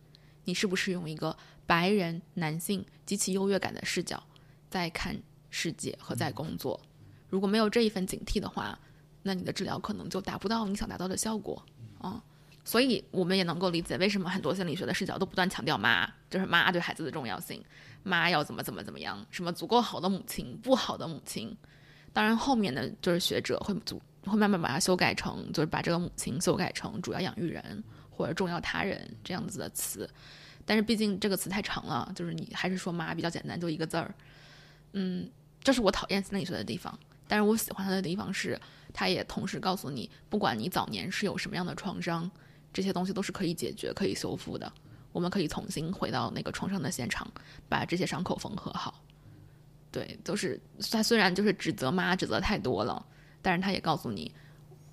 [0.45, 4.23] 你是不是用一个白人男性极其优越感的视角
[4.69, 6.81] 在看世界和在工作？
[7.29, 8.79] 如果没有这一份警惕的话，
[9.25, 11.61] 那你的治疗可能就达不到你想达到的效果。
[11.99, 12.23] 啊，
[12.65, 17.61] 所以我们也能够理解为什么很多心理学的视角都不断强调妈，就是妈对孩子的重要性，
[18.03, 21.57] 妈要怎么怎么怎么样，什么足够好的母亲，不好的母亲。
[22.13, 30.09] 当然后面的就是学者会组会慢慢把它修改成，就是把这个母亲修改成主要养育人或者重要他人这样子的词。
[30.67, 34.15] 但是毕竟这个词太长了，就是你还是说妈比较简单，就一个字儿。
[34.93, 35.31] 嗯，
[35.63, 36.97] 这是我讨厌心理学的地方。
[37.27, 38.61] 但是我喜欢它的地方是，
[38.93, 42.29] 它也同时告诉你，不管你早年是有什么样的创伤，
[42.73, 44.71] 这些东西都是可以解决、可以修复的。
[45.13, 47.31] 我们可以重新回到那个创伤的现场，
[47.69, 49.03] 把这些伤口缝合好。
[49.91, 53.05] 对，都是他虽然就是指责妈指责太多了，
[53.43, 54.33] 但是他也告诉你，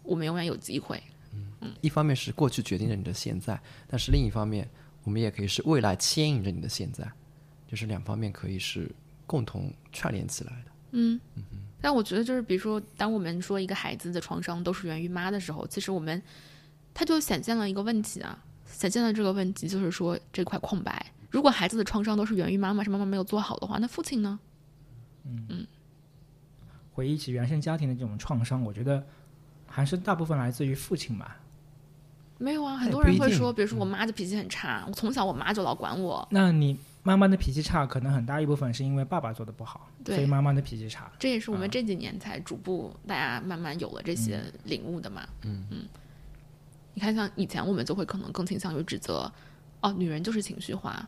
[0.04, 1.02] 我们永远有机会。
[1.62, 4.68] 嗯，一方面是过去决定了你的现在，但是另一方面，
[5.04, 7.08] 我们也可以是未来牵引着你的现在，
[7.68, 8.92] 就是两方面可以是
[9.26, 10.72] 共同串联起来的。
[10.92, 11.44] 嗯嗯。
[11.80, 16.20] 但我觉得就是，比如说，当我们说一个孩子的创伤都是源于妈的时候，其实我们
[16.92, 24.40] 他就显现了一个问题啊，显现了这个问题就是说这块空白，如果孩子的创伤都是源于妈妈，是妈妈没有做好的话，那父亲呢？
[25.26, 25.66] 嗯，
[26.94, 29.04] 回忆起原生家庭的这种创伤，我觉得
[29.66, 31.38] 还是大部分来自于父亲吧。
[32.38, 36.26] 没有啊，很多人会说，比如说我妈的脾气很差，我从小我妈就老管我。
[36.30, 41.12] 那你妈妈的脾气差，可能很大一部分是因为爸爸做的不好，所以妈妈的脾气差。
[41.18, 45.28] 这也是我们这几年才逐步大家慢慢有了这些领悟的嘛。
[45.44, 45.86] 嗯嗯。
[46.98, 49.32] 你看，像以前我们就会可能更倾向于指责，
[49.82, 51.08] 哦，女人就是情绪化，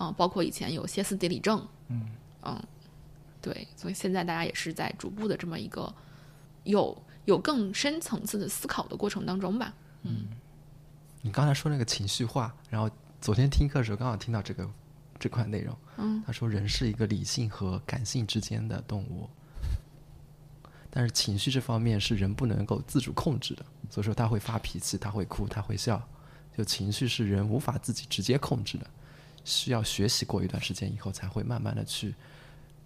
[0.00, 2.10] 嗯，包括以前有歇斯底里症，嗯
[2.42, 2.60] 嗯。
[3.40, 5.94] 对，所以现在大家也是在逐步的这么一个
[6.64, 9.72] 有有更深层次的思考的过程当中吧。
[10.02, 10.26] 嗯，
[11.22, 12.90] 你刚才说那个情绪化，然后
[13.20, 14.68] 昨天听课的时候刚好听到这个
[15.16, 15.76] 这块内容。
[15.98, 19.30] 嗯，他说人是一个理性和感性之间的动物，
[20.90, 26.02] 但是情绪这方面是人不能够自主控制的，所以说他会发脾气，他会哭，他会笑，
[26.56, 28.86] 就情绪是人无法自己直接控制的，
[29.44, 32.14] 需要学习过一段时间以后才会慢慢的去。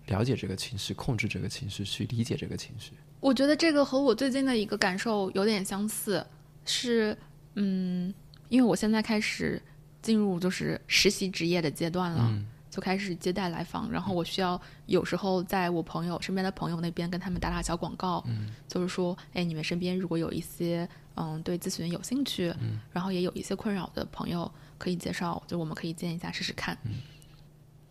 [0.07, 2.93] 了解这个情绪，控制这个情绪，去理解这个情绪。
[3.21, 6.23] 我觉得这个和我最近的一个感受有点相似，
[6.67, 7.17] 是
[7.55, 8.13] 嗯，
[8.51, 9.63] 因为我现在开始
[10.03, 18.25] 进入就是实习职业的阶段了，就开始接待来访，然后我需要有时候在我朋友身边的朋友那边跟他们打打小广告，
[18.67, 22.53] 就是说，哎，你们身边如果有一些嗯对咨询有兴趣，
[22.91, 26.77] 然后也有一些困扰的朋友，可以介绍，就我们可以见一下试试看。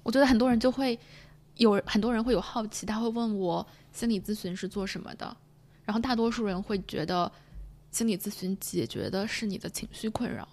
[0.04, 1.00] 我觉得很多人就会。
[1.58, 5.38] 有很多人会有好奇，他会问我心理咨询是做什么的，
[5.86, 7.32] 然后大多数人会觉得
[7.91, 10.48] 心理咨询解决的是你的情绪困扰，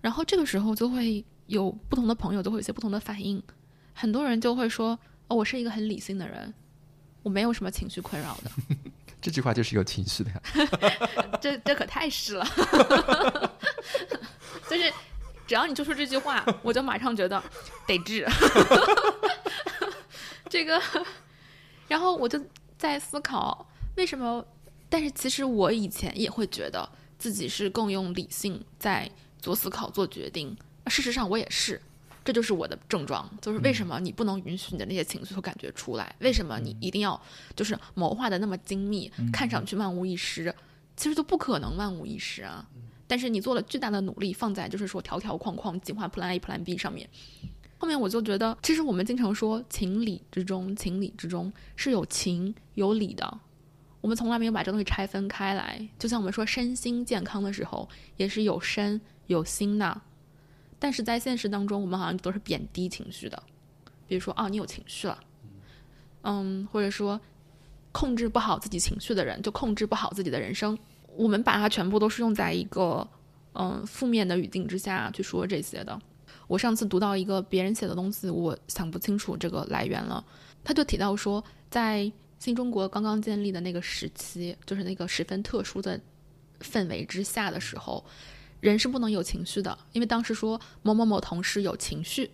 [0.00, 3.42] 然后这个时候就会有不同的朋友就会有些不同的反应，
[3.98, 6.54] 很多人就会说哦，我是一个很理性的人，
[7.24, 8.50] 我没有什么情绪困扰的。
[9.20, 10.40] 这句话就是有情绪的呀，
[11.42, 12.46] 这这可太是了，
[14.70, 14.92] 就是
[15.44, 17.42] 只要你就说这句话，我就马上觉得
[17.88, 18.24] 得治。
[20.48, 20.80] 这个，
[21.88, 22.40] 然后我就
[22.78, 24.46] 在思考为什么？
[24.88, 30.56] 但是其实我以前也会觉得自己是更用理性在做思考、做决定。
[30.86, 31.82] 事实上我也是，
[32.28, 33.26] 这就是我的症状。
[33.40, 36.14] 就是为什么你不能允许你的那些情绪和感觉出来？
[36.18, 37.18] 为什么你一定要
[37.56, 40.54] 就是谋划的那么精密，看上去万无一失？
[40.94, 42.68] 其实都不可能万无一失啊！
[43.06, 47.08] 但是你做了巨大的努力，放在就是说条条框框、计划 Plan A、Plan B 上面。
[47.78, 53.40] 后面我就觉得，其实我们经常说情理之中，情理之中是有情有理的，
[54.02, 55.88] 我们从来没有把这东西拆分开来。
[55.98, 57.88] 就像我们说身心健康的时候，
[58.18, 60.02] 也是有身有心的。
[60.78, 63.42] 但是在现实当中，我们好像都是贬低情绪的，
[64.06, 65.18] 比如说哦，你有情绪了，
[66.22, 67.20] 嗯，或者说
[67.92, 70.78] 控制不好自己情绪的人，就控制不好自己的人生。
[71.16, 73.06] 我们把它全部都是用在一个
[73.54, 76.00] 嗯负面的语境之下去说这些的。
[76.46, 80.24] 我上次读到一个别人写的东西，我想不清楚这个来源了。
[80.62, 86.00] 他就提到说，在新中国刚刚建立的那个时期，就是那个十分特殊的
[86.60, 88.04] 氛围之下的时候，
[88.60, 92.30] 人是不能有情绪的，因为当时说某某某同事有情绪，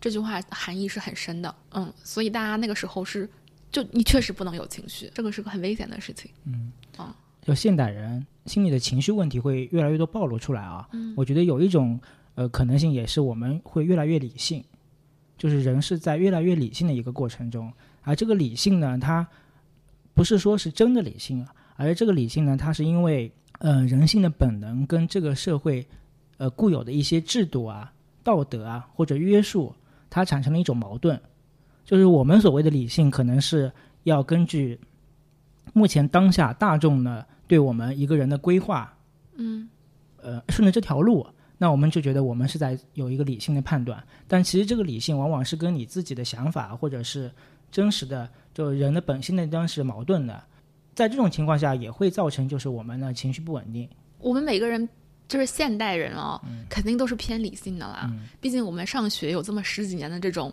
[0.00, 1.54] 这句话含义是很深的。
[1.72, 3.28] 嗯，所以大家那个时候是，
[3.70, 6.30] 就你确实不能有情绪，这个是个很危险的事情。
[6.44, 10.88] 嗯，啊，就现代人心里的情绪问题会越来越多暴露出来啊。
[10.92, 12.00] 嗯，我觉得有一种。
[12.34, 14.64] 呃，可能性也是我们会越来越理性，
[15.36, 19.28] 就是人是在越来越理性的一个过程中，而这个理性呢，它
[20.14, 23.30] 不是说是真的理性，而这个理性呢，它是因为
[23.62, 25.86] 呃人性的本能跟这个社会
[26.36, 27.92] 呃固有的一些制度啊、
[28.24, 29.72] 道德啊或者约束，
[30.10, 31.18] 它产生了一种矛盾，
[31.84, 33.70] 就是我们所谓的理性，可能是
[34.02, 34.78] 要根据
[35.72, 38.92] 目前当下大众呢对我们一个人的规划，
[39.36, 39.68] 嗯。
[40.24, 41.26] 呃顺着这条路，
[41.58, 44.00] 那我们就觉得我们是在有一个理性的判断。
[44.28, 47.28] 但其实这个理性往往是跟你自己的想法或者是
[47.72, 50.40] 真实的就人的本性的当是矛盾的。
[50.94, 53.88] 在这种情况下，也会造成就是我们的情绪不稳定。
[54.18, 54.88] 我们每个人
[55.26, 58.10] 就是现代人哦，肯定都是偏理性的啦。
[58.40, 60.52] 毕竟我们上学有这么十几年的这种，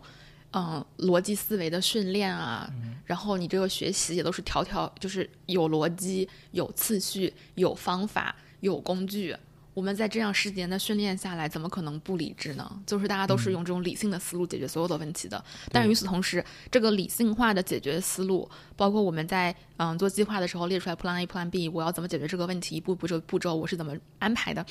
[0.52, 2.72] 嗯，逻辑思维的训练啊。
[3.06, 9.36] 然后你这个学习也都是条条就是有逻辑、有次序、有方法、有工具。
[9.74, 12.82] 我们在这样十几年的训练下来，怎么可能不理智呢？
[12.86, 15.42] 就是大家都是用这种理性的思路解决所有的问题的。
[15.72, 24.66] 但是与此同时，这个理性化的解决思路，包括我们在嗯做计划的时候列出来 Plan A、Plan B，我要怎么解决这个问题，一步步这个步骤我是怎么安排的，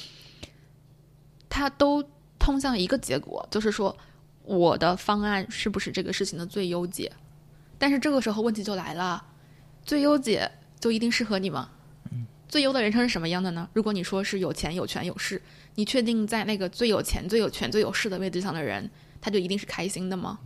[1.49, 2.05] 它都
[2.39, 3.97] 通向一个结果，就是说
[4.43, 7.11] 我的方案是不是这个事情的最优解？
[7.79, 9.25] 但是这个时候问题就来了，
[9.85, 11.71] 最优解就一定适合你吗？
[12.49, 13.69] 最优的人生是什么样的呢？
[13.75, 15.41] 如果你说是有钱、有权、有势，
[15.75, 20.39] 你确定在那个最有钱、最有权、最有势的位置上的人，他就一定是开心的吗？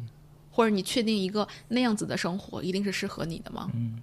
[0.50, 3.70] 或者你确定一个那样子的生活一定是适合你的吗？
[3.74, 3.98] 嗯，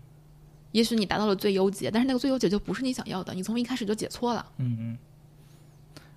[0.71, 4.45] 也许你达到了最优解，但是那个最优解就不是你想要的，你从一开始就解错了。
[4.57, 4.97] 嗯嗯。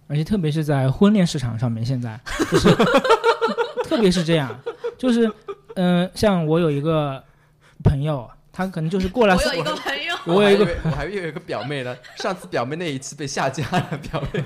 [0.07, 2.19] 而且特别是在婚恋市场上面，现在
[2.51, 2.69] 就是，
[3.85, 4.57] 特别是这样，
[4.97, 5.31] 就是
[5.75, 7.23] 嗯，像我有一个
[7.83, 8.31] 朋友。
[8.53, 9.35] 他可能就是过来。
[9.35, 11.97] 我有一个朋友，我有一个，我还有一个表妹呢。
[12.17, 14.45] 上次表妹那一次被下架了，表妹。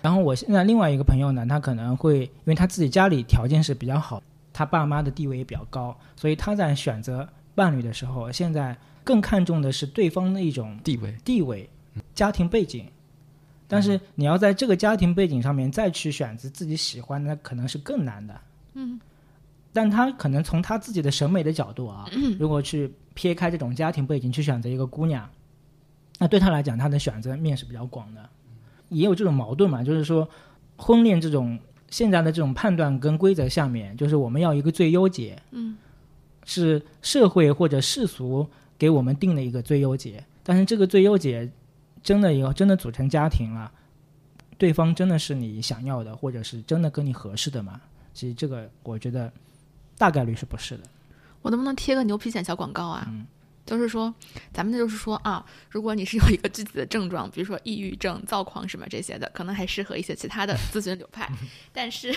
[0.00, 4.20] 然后我现在另外一个朋友呢，他可能会因为他自己家里条件是比较好，
[4.52, 11.70] 他爸妈的地位也比较高，所以他在选择伴侣的时候，现在更看重的是对方的一种地位、地位、
[12.14, 12.88] 家庭背景。
[13.68, 18.40] 但是你要在这个家庭背景上面再去选择自己喜欢的，可能是更难的。
[18.74, 18.98] 嗯。
[19.72, 22.06] 但他可能从他自己的审美的角度啊，
[22.38, 25.26] 如果去撇开这种家庭背景去选择一个姑娘，
[26.18, 28.28] 那对他来讲，他的选择面是比较广的。
[28.90, 30.28] 也有这种矛盾嘛，就是说，
[30.76, 31.58] 婚恋这种
[31.88, 35.76] 现在的这种判断跟规则下面，就是我们要一个最优解，嗯，
[36.44, 40.22] 是社会或者世俗给我们定的一个最优解。
[40.42, 41.50] 但是这个最优解
[42.02, 43.72] 真的要真的组成家庭了，
[44.58, 47.80] 对方真的是你想要的，或者是真的跟你合适的吗？
[48.12, 49.32] 其实这个我觉得。
[49.98, 50.84] 大概率是不是的？
[51.42, 53.04] 我能不能贴个牛皮癣小广告啊？
[53.08, 53.26] 嗯，
[53.66, 54.12] 就是说，
[54.52, 61.28] 咱们就是说啊，如果你是有一个具体的症状，比如说抑郁症、躁狂什么这些的，可能还适合一些其他的咨询流派。
[61.72, 62.14] 但是，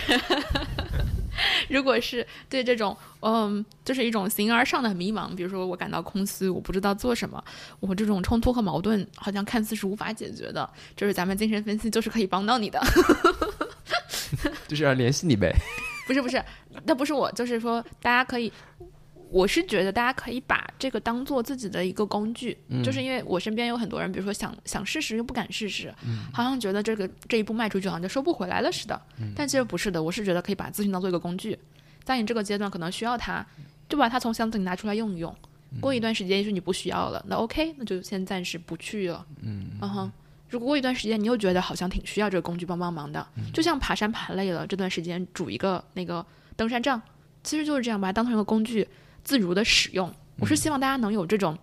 [1.68, 7.42] 如果是对这种嗯，就是一种形而上的迷茫，比如说我感到空虚，我不知道做什么，
[7.80, 12.80] 我这种冲突和矛盾好像看似是无法解决的，就是咱们精神分析就是可以帮到你的，
[14.68, 15.52] 就是要联系你呗。
[16.06, 16.42] 不是不是，
[16.84, 18.52] 那不是我，就是说，大家可以，
[19.28, 25.92] 我是觉得大家可以把这个当做自己的一个工具，就是因为我身边有很多人，比如说想想试试又不敢试试，
[26.32, 29.02] 好像觉得这个这一步迈出去好像就收不回来了似的，
[29.34, 31.58] 但其实不是的，我是觉得可以把咨询当做一个工具，
[32.04, 33.44] 在你这个阶段可能需要它，
[33.88, 35.34] 就把它从箱子里拿出来用一用，
[35.80, 40.12] 过一段时间也许你不需要了，那 OK，那就先暂时不去了，嗯，嗯哼。
[40.48, 47.02] 如果过一段时间你又觉得好像挺需要这个工具帮帮忙的，就像爬山爬累了，这段时间煮一个那个登山杖，
[47.42, 48.86] 其实就是这样，把它当成一个工具，
[49.24, 50.12] 自如的使用。
[50.38, 51.58] 我是希望大家能有这种，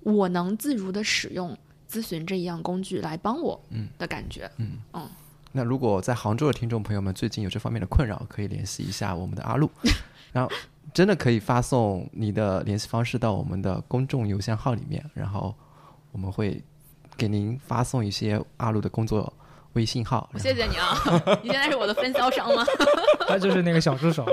[0.00, 1.56] 我能自如的使用
[1.90, 3.58] 咨询这一样工具来帮我
[3.96, 4.50] 的感觉。
[4.58, 5.08] 嗯嗯。
[5.52, 9.70] 那如果在杭州的听众朋友们最近有这方面的困扰，可以联系一下我们的阿路，
[10.30, 10.52] 然后
[10.92, 15.54] 真的可以发送你的联系方式到我们的公众邮箱号里面，然后
[16.12, 16.62] 我们会。
[17.18, 19.30] 给您发送一些阿鲁的工作
[19.72, 20.30] 微信号。
[20.38, 20.96] 谢谢你啊，
[21.42, 22.64] 你现在是我的分销商吗？
[23.26, 24.24] 他就是那个小助手。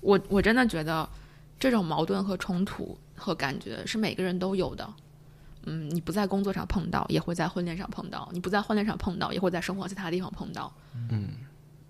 [0.00, 1.08] 我我真的觉得，
[1.60, 4.92] 这种矛盾和冲突和感觉是每个人都有的。
[5.64, 10.74] 嗯，你不在工作上碰到，也会在婚恋上碰到；你不在婚恋上碰到，也会在生活其他地方碰到。
[11.08, 11.28] 嗯，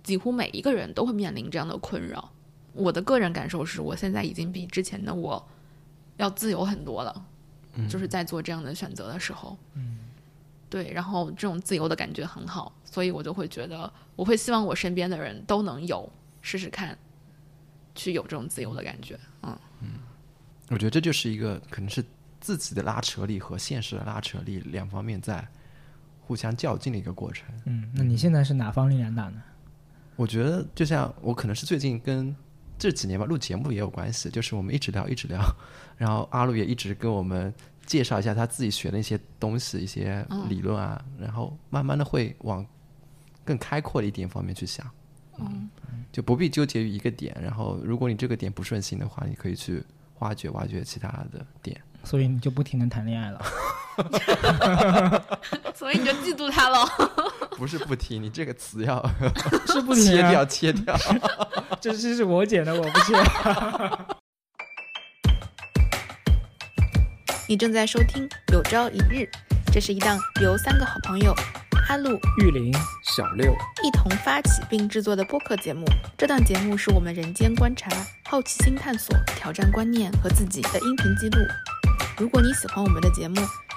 [0.02, 2.30] 几乎每一个人都会面临这样的困扰。
[2.74, 5.42] 我的个人感受是，我现在已经比之前的我。
[6.22, 7.26] 要自由很多了，
[7.88, 9.98] 就是在做这样的选择的时候，嗯，
[10.70, 16.96] 对，然后这种自由的感觉很好，所以我就会觉得，我会希望我身边的人都能有试试看，
[17.94, 19.88] 去有这种自由的感觉，嗯嗯，
[20.68, 22.04] 我觉得这就是一个可能是
[22.40, 25.46] 自己的拉扯力和现实的拉扯力两方面在
[26.20, 27.46] 互相较劲的一个过程。
[27.64, 29.42] 嗯，那你现在是哪方力量大呢？
[30.14, 32.34] 我觉得就像我可能是最近跟。
[32.78, 35.40] 这几年吧，录节目也有关系，就是我们一直聊，一直聊，
[35.96, 37.52] 然后阿路也一直跟我们
[37.86, 42.66] 介绍一下他自己学的一些东西、一些理论啊，然后慢慢的会往
[43.44, 44.88] 更开阔的一点方面去想，
[45.38, 45.68] 嗯，
[46.10, 49.82] 就不必纠结于一个点，然后如果你这个点不顺心的话，你可以去
[50.18, 53.40] 挖掘挖掘其他的点，所以你就不停的谈恋爱了。
[55.74, 56.78] 所以你就嫉妒他了？
[57.58, 59.00] 不是不提，你这个词要
[59.66, 60.96] 是不停、切掉切掉。
[61.80, 63.14] 这 这是我剪的，我不切。
[67.48, 69.24] 你正在收听《有朝一日》，
[69.72, 71.34] 这是一档由三个好朋友
[71.88, 72.72] 阿路、玉林、
[73.04, 73.52] 小六
[73.84, 75.84] 一同发起并制作的播客节目。
[76.16, 77.90] 这档节目是我们人间观察、
[78.24, 81.42] 好奇心探索、挑战观念和自己的音频记录。
[82.22, 83.34] 如果你喜欢我们的节目，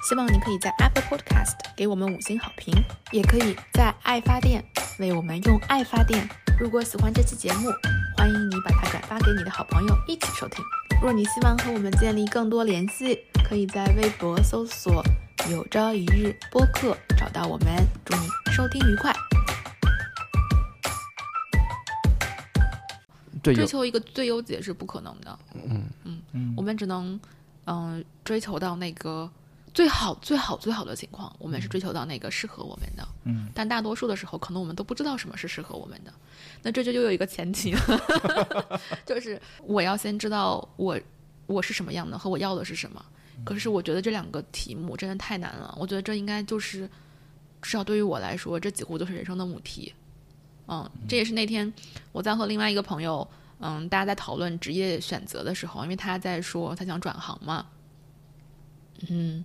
[0.07, 2.71] 希望你可以在 Apple Podcast 给我们五星好评，
[3.11, 4.63] 也可以在爱发电
[4.99, 6.29] 为我们用爱发电。
[6.59, 7.71] 如果喜欢这期节目，
[8.15, 10.63] 欢迎你把它转发给你的好朋友一起收听。
[11.01, 13.17] 若你希望和我们建立更多联系，
[13.49, 15.03] 可以在微博搜索
[15.49, 17.67] “有朝一日播客”找到我们。
[18.05, 19.11] 祝你收听愉快。
[23.41, 25.39] 追求一个最优解是不可能的。
[25.53, 27.19] 嗯嗯嗯，我们只能
[27.65, 29.29] 嗯追求到那个。
[29.73, 33.05] 最好最好最好的情况，我们是追求到那个适合我们的。
[33.25, 36.13] 嗯，但大多数的时候，可能我们都不知道什么是适合我们的。
[36.63, 37.75] 那这就又有一个前提，
[39.05, 40.97] 就是我要先知道我
[41.45, 43.05] 我是什么样的和我要的是什么。
[43.43, 45.75] 可是我觉得这两个题目真的太难了。
[45.77, 46.89] 我觉得这应该就是
[47.61, 49.93] 至少对于我来说，这几乎就是人生的母题。
[50.69, 51.73] 嗯，这也是那天
[52.13, 53.27] 我在和另外一个朋友，
[53.59, 57.65] 嗯，大家在讨论职业选择的时候，因为他在说他想转行嘛。
[59.09, 59.43] 嗯，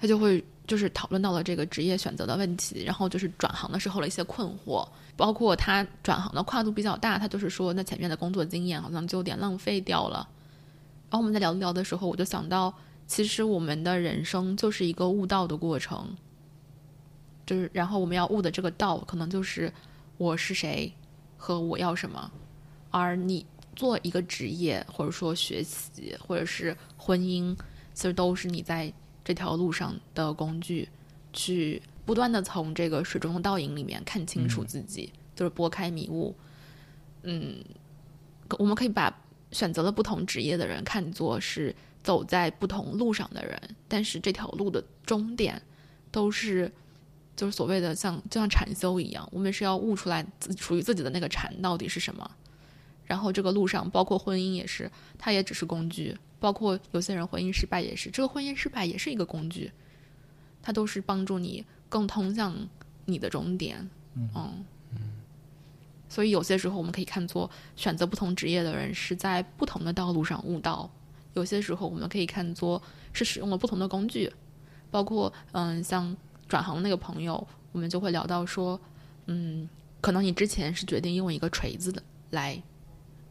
[0.00, 10.28] 他就会就是讨论到了这个职业选择的问题，然后就是转行的时候的一些困惑，包括他转行的跨度比较大，他就是说那前面的工作经验好像就有点浪费掉了。
[11.10, 12.72] 然后我们在聊一聊的时候，我就想到，
[13.06, 16.14] 其实我们的人生就是一个悟道的过程，
[17.46, 19.72] 就是然后我们要悟的这个道，可能就是
[20.18, 20.92] 我是谁
[21.38, 22.30] 和我要什么，
[22.90, 27.56] 而你做一个职业，或者说学习，或者是婚姻。
[27.94, 28.92] 其实都是你在
[29.24, 30.88] 这条路上的工具，
[31.32, 36.32] 去不断的从这个水中的倒影里面看清楚自己，就是拨开迷雾。
[37.24, 37.56] 嗯，
[38.56, 39.12] 我们可以把
[39.50, 41.74] 选择了不同职业的人看作是
[42.04, 45.60] 走在不同路上的人，但是这条路的终点
[46.12, 46.70] 都是
[47.34, 52.30] 就是所谓的像就像禅修一样，我们是要悟出来自属于自己的那个禅到底是什么。
[53.08, 54.88] 然后这个路上，包括婚姻也是，
[55.18, 56.16] 它也只是工具。
[56.38, 59.72] 包括有些人婚姻失败也是，这个婚姻失败也是一个工具，
[60.62, 62.54] 它都是帮助你更通向
[63.06, 63.90] 你的终点。
[64.14, 64.30] 嗯
[64.92, 64.98] 嗯，
[66.08, 70.88] 所以有些时候我们可以看作选择不同职业的人是在不同的道路上悟道；
[71.34, 72.80] 有些时候我们可以看作
[73.12, 74.32] 是使用了不同的工具。
[74.90, 78.80] 包括嗯，像转行那个朋友，我们就会聊到说，
[79.26, 79.68] 嗯，
[80.00, 82.00] 可能你之前是决定用一个锤子的
[82.30, 82.62] 来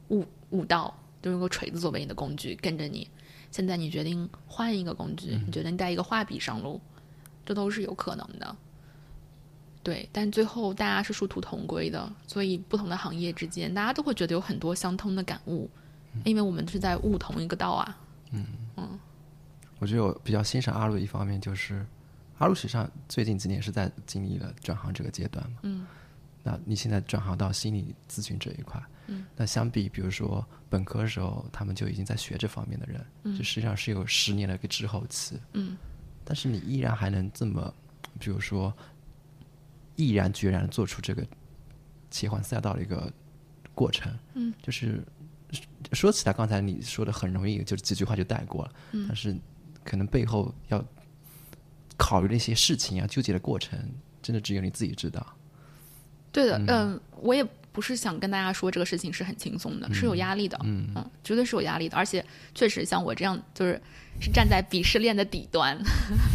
[0.10, 0.94] 悟悟道。
[1.20, 3.10] 就用个锤子作为你的工具跟着你，
[3.52, 6.80] 现在你决定换一个工具，你决定带一个画笔上路，
[7.44, 8.56] 这都是有可能的。
[9.82, 15.68] 对，但最后大家是殊途同归的，所以不同的行业之间，大家都会觉得有很多相通的感悟，
[16.24, 17.98] 因为我们是在悟同一个道啊。
[18.32, 18.46] 嗯
[18.78, 19.00] 嗯，
[19.80, 21.84] 我觉得我比较欣赏阿鲁一方面就是，
[22.38, 25.58] 阿鲁实际上最近几年是在经历了转行这个阶段嘛。
[25.64, 25.86] 嗯，
[26.44, 28.82] 那你现在转行到心理咨询这一块。
[29.08, 35.78] 嗯，那相比，比如说本科的时候，他们就已经在学这方面的人，嗯，就实际上是有十年的一个滞后期，嗯，
[36.24, 37.74] 但是你依然还能这么，
[38.20, 38.74] 比如说
[39.96, 41.26] 毅然决然做出这个
[42.12, 43.12] 切换赛道的一个
[43.74, 45.02] 过程，嗯，就是
[45.94, 49.36] 说起来，刚才你说的很容易，就是几句话就带过了，嗯，但是
[49.84, 50.84] 可能背后要
[51.96, 53.80] 考虑的一些事情啊，纠结的过程，
[54.22, 55.26] 真的只有你自己知道。
[56.32, 57.48] 对的，嗯，我也。
[57.78, 60.90] 不是想跟大家说这个事情是很轻松的，是有压力的，嗯，
[61.24, 62.26] 绝对是有压力的，而且
[62.56, 63.80] 确实像我这样，就是
[64.20, 65.78] 是站在鄙视链的底端，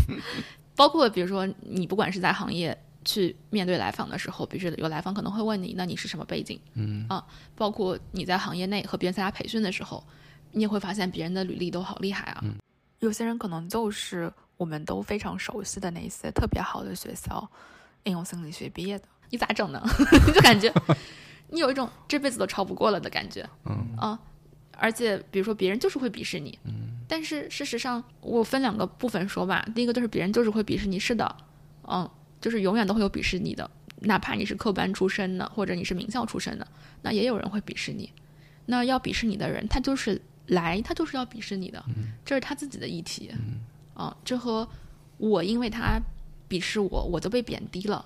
[0.77, 7.27] 包括比如说你不管是在行业去面对来访的时候，比如说有来访可能会问你，那你是什么背景，嗯啊，
[7.57, 10.07] 包括你在行业内和别人参加培训的时候，
[10.53, 12.45] 你也会发现别人的履历都好厉害啊，
[13.01, 17.51] 有些人可能就是我们都非常熟悉的那些特别好的学校
[18.05, 19.83] 应用心理学毕业的，你咋整呢？
[20.33, 20.73] 就感觉。
[21.53, 23.95] 你有一种这辈子都超不过了的感觉，嗯。
[23.99, 24.19] 啊，
[24.79, 26.73] 而且比如说别人就是会鄙视你，嗯，
[27.07, 31.37] 但是事实上我分两个部分说吧，第一个就是别人就是会鄙视你，是的，
[31.87, 36.67] 嗯，就是永远都会有鄙视你的，哪怕你是科班出身的，或者你是名校出身的，
[37.03, 38.11] 那也有人会鄙视你。
[38.67, 41.85] 那要鄙视你的人，他就是来，他就是要鄙视你的，
[42.25, 43.31] 这是他自己的议题，
[43.93, 44.67] 啊，这和
[45.19, 46.01] 我因为他
[46.49, 48.05] 鄙视我，我就被贬低了。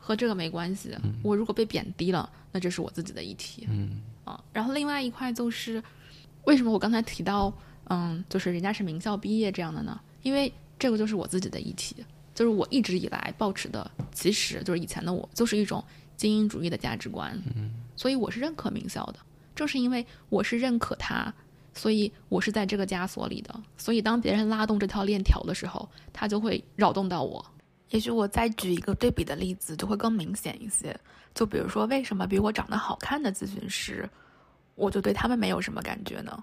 [0.00, 0.96] 和这个没关系。
[1.22, 3.66] 我如果被贬低了，那这是我自己的议题。
[3.70, 5.82] 嗯啊，然后另外一块就是，
[6.44, 7.52] 为什么我刚才提到，
[7.84, 9.98] 嗯，就是人家是名校毕业这样的呢？
[10.22, 11.96] 因为这个就是我自己的议题，
[12.34, 15.82] 就是我一直以来保持的，其实就是以前的我，就是一种
[16.16, 17.40] 精英主义的价值观。
[17.56, 19.18] 嗯，所以我是认可名校的，
[19.54, 21.32] 正是因为我是认可它，
[21.72, 23.58] 所以我是在这个枷锁里的。
[23.76, 27.44] 所以当别人拉动这条链条的时候，它就会扰动到我。
[27.90, 30.98] 也许我再举一个对比的例子，就会更明显一些。
[31.34, 34.08] 就比如说，为什么比我长得好看的咨询师，
[34.74, 36.42] 我就对他们没有什么感觉呢？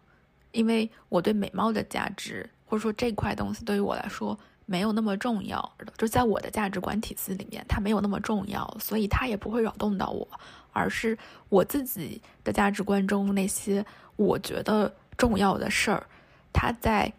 [0.51, 10.27] 因为我对美貌的价值，或者说这块东西对于我来说没有那么重要，就在我的价值观体系里面，它没有那么重要，所以它也不会扰动到我，
[10.71, 11.17] 而是
[11.49, 13.85] 我自己的价值观中那些
[14.15, 16.07] 我觉得重要的事儿，
[16.53, 17.11] 它在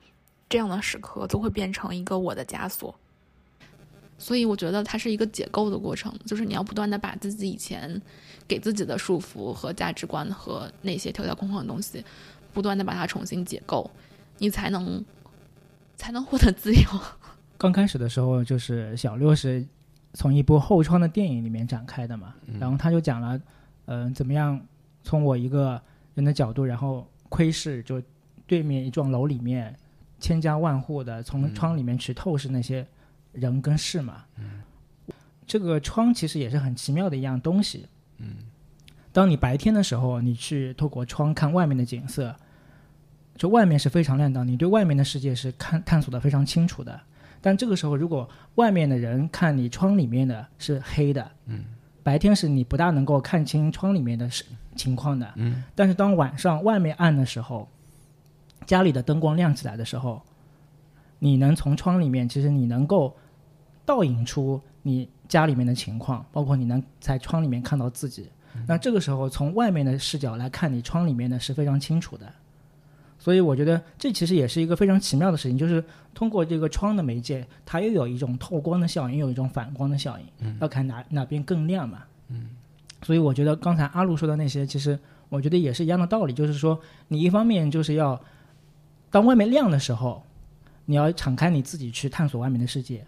[0.48, 2.98] 这样的时刻就会变成一个我的枷锁。
[4.18, 8.00] 所以我觉得它是一个解构的过程，就是你要不断的把自己以前
[8.48, 12.04] 给自己的束缚和价值观和那些条条框框的东西。
[12.52, 13.90] 不断的把它重新解构，
[14.38, 15.04] 你才能
[15.94, 16.80] 才能获得自由。
[17.58, 19.62] 刚开始的时候，就是小六是
[20.14, 23.38] 从一部后窗的电影里面展开的嘛，然后他就讲了，
[23.84, 24.58] 嗯，怎么样
[25.04, 25.78] 从我一个
[26.14, 28.02] 人的角度，然后窥视就
[28.46, 29.76] 对面一幢楼里面
[30.18, 32.86] 千家万户的，从窗里面去透视那些
[33.36, 34.24] 人跟事嘛。
[34.38, 34.62] 嗯
[35.46, 37.86] 这个窗其实也是很奇妙的一样东西。
[38.18, 38.34] 嗯，
[39.12, 42.34] 当你白天的时候，你去透过窗看外面的景色。
[43.36, 46.98] 就外面是非常亮的，你对外面的世界是看探索的非常清楚的。
[47.42, 51.62] 但这个时候，如果外面的人看你窗里面的是黑的，嗯，
[52.02, 54.42] 白天是你不大能够看清窗里面的是
[54.74, 55.62] 情况的，嗯。
[55.74, 57.68] 但是当晚上外面暗的时候，
[58.64, 60.22] 家里的灯光亮起来的时候，
[61.18, 63.14] 你能从窗里面，其实你能够
[63.86, 68.28] 倒影出你家里面的情况，包括你能在窗里面看到自己。
[68.66, 72.30] 那这个时候，从外面的视角来看你窗里面呢是非常清楚的。
[73.18, 75.82] 所以我觉得这其实也是一个非常奇妙的事情，就是
[76.12, 82.02] 通过这个窗的媒介，它又有一种透光的效应，又有一种反光的效应，要看哪哪边更亮嘛。
[82.28, 82.50] 嗯，
[83.02, 86.78] 所以我觉得刚才阿路说的那些，其实我觉得也是一样的道理，就是说
[87.08, 88.20] 你一方面就是要
[89.10, 90.22] 当外面亮的时候，
[90.84, 92.98] 你要敞开你自己去探索外面的世界；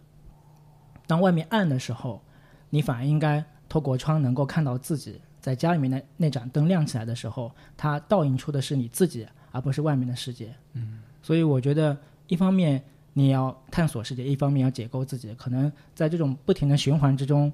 [1.09, 2.23] 当外面暗的时候，
[2.71, 9.27] 你反而应该透过窗能够看到自己在家里面的那盏灯亮起来的时候，它倒映出的是你自己。
[9.51, 11.97] 而不是外面的世界，嗯，所以我觉得
[12.27, 12.85] 一方面
[13.15, 17.51] 你要探索世界，一方面要解构自己，可能在这种不停的循环之中，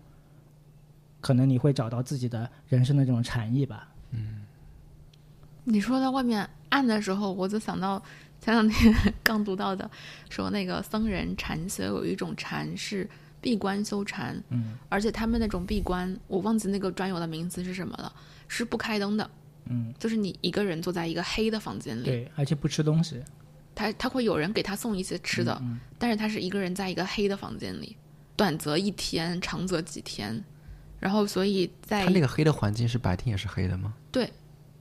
[1.21, 3.89] 可能你会找到自己的人生的这种禅意吧。
[4.11, 4.45] 嗯，
[5.63, 8.03] 你说到外面暗的时候，我就想到
[8.41, 8.93] 前两天
[9.23, 9.89] 刚读到的，
[10.29, 13.09] 说那个僧人禅修有一种禅是
[13.45, 18.11] 闭关修禅，嗯，而且他们那种闭关，我忘记那个专有的名词是什么了，
[18.49, 19.31] 是不开灯的。
[19.67, 23.23] 嗯，就是你一个人坐在一个黑的房间里，对，而且不吃东西，
[23.75, 25.63] 他他会有人给他送一些吃的，
[25.99, 27.95] 但是他是一个人在一个黑的房间里，
[28.35, 30.43] 短则一天，长则几天，
[30.99, 33.93] 然后所以在他那个黑的环境是白天也是黑的吗？
[34.11, 34.33] 对，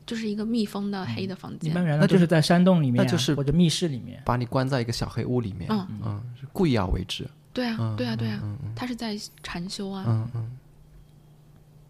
[0.05, 5.88] 就是一个密封的黑的房间，一般人那就是在山洞里面，那就是或者密室里面，把你关在一个小黑屋里面，嗯。
[6.05, 10.58] 嗯，是故意要为之，对啊对啊对啊，他是在禅修啊，嗯嗯，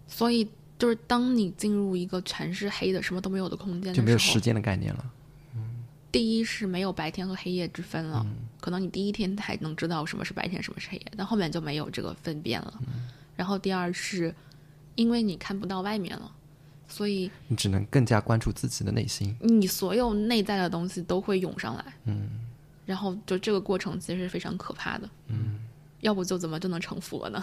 [0.07, 0.47] 所以。
[0.76, 5.14] 就是当你进入一个全是黑的、什么都没有的空间，就没有时间的概念了。
[5.55, 8.26] 嗯，第一是没有白天和黑夜之分了。
[8.59, 12.74] 可能你第一天才能知道什么是白天，什么是黑夜，但后面就没有这个分辨了。
[13.38, 14.34] 然后第二是，
[14.95, 16.30] 因为你看不到外面了，
[16.86, 19.34] 所以你只能更加关注自己的内心。
[19.39, 21.86] 你所有内在的东西都会涌上来。
[22.05, 22.28] 嗯，
[22.86, 25.09] 然后就这个过程其实是非常可怕的。
[25.27, 25.59] 嗯，
[26.01, 27.41] 要不就怎么就能成佛呢？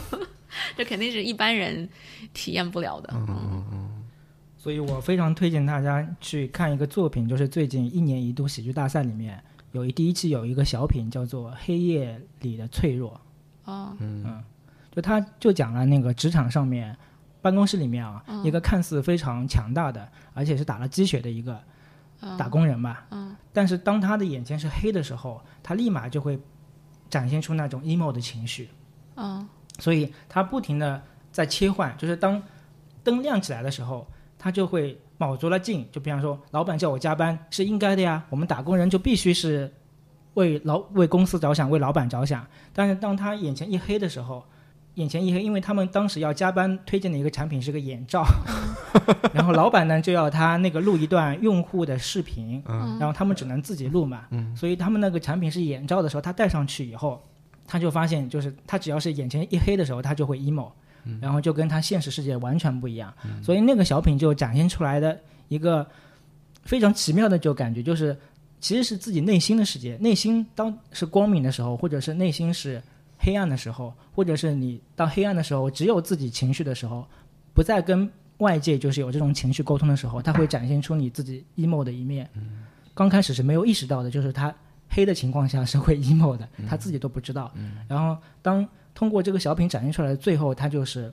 [0.76, 1.88] 这肯定是一般人
[2.32, 3.10] 体验不了的。
[3.12, 4.04] 嗯嗯嗯。
[4.56, 13.20] 所以我非常推荐大家去看一个作品，就是最近一年一度喜剧大赛里面有一第一期有一个小品叫做《黑夜里的脆弱》。
[13.70, 13.96] 哦。
[14.00, 14.42] 嗯。
[14.92, 16.96] 就他就讲了那个职场上面，
[17.42, 21.60] 办公室里面啊，一个看似非常强大的，而且是打了鸡血的一个
[22.38, 23.06] 打工人吧。
[23.10, 23.36] 嗯。
[23.52, 26.38] 但是当他的眼前是黑的时候，他立马就会
[27.08, 28.68] 展现出那种 emo 的情绪。
[29.16, 29.48] 嗯。
[29.78, 32.42] 所以他不停的在切换，就是当
[33.04, 34.06] 灯亮起来的时候，
[34.38, 35.86] 他就会卯足了劲。
[35.92, 39.72] 就比方说，老板叫我加班是应该的呀，我们打工人就必须是
[40.34, 42.46] 为老为公司着想，为老板着想。
[42.72, 44.44] 但是当他眼前一黑的时候，
[44.96, 48.26] 眼前一黑，因为他们当时要加班推荐的一个产品是个眼罩，
[49.32, 57.22] 然后老板呢就要他那个录一段用户的视频，然后他们只能自己录嘛，所以他们那个产品是眼罩的时候，他戴上去以后。
[57.68, 60.70] 他就发现，就是他只要是眼前一黑的时候，他就会 emo，
[61.20, 63.12] 然后就跟他现实世界完全不一样。
[63.42, 65.18] 所以那个小品就展现出来的
[65.48, 65.84] 一个
[66.62, 68.16] 非常奇妙的就感觉，就是
[68.60, 69.96] 其实是自己内心的世界。
[69.96, 72.80] 内心当是光明的时候，或者是内心是
[73.18, 77.06] 黑暗的时候，或者是你到黑暗的时候，只有自己情绪的时候，
[77.54, 82.28] 不再跟外界就是有这种情绪沟通的时候，它会展现出你自己 emo 的一面。
[82.94, 84.54] 刚开始是没有意识到的，就是他
[84.88, 87.52] 黑的情况下是会 emo 的，他自己都不知道。
[87.88, 91.12] 然后当通过这个小品展现出来的最后，他就是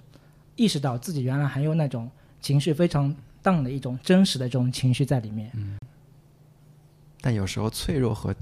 [0.55, 5.51] 意识到自己原来还有那种情绪非常荡的一种真实的这种情绪在里面。
[7.19, 8.35] 但有时候脆弱和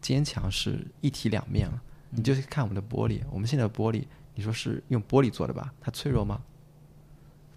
[0.00, 1.82] 坚强是一体两面了。
[2.16, 4.04] 你就看我们的玻璃，我们现在的玻璃，
[4.34, 5.72] 你说是用玻璃做的吧？
[5.80, 6.40] 它脆弱吗？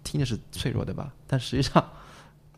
[0.02, 1.14] 听着是脆弱的吧？
[1.26, 1.92] 但实际上。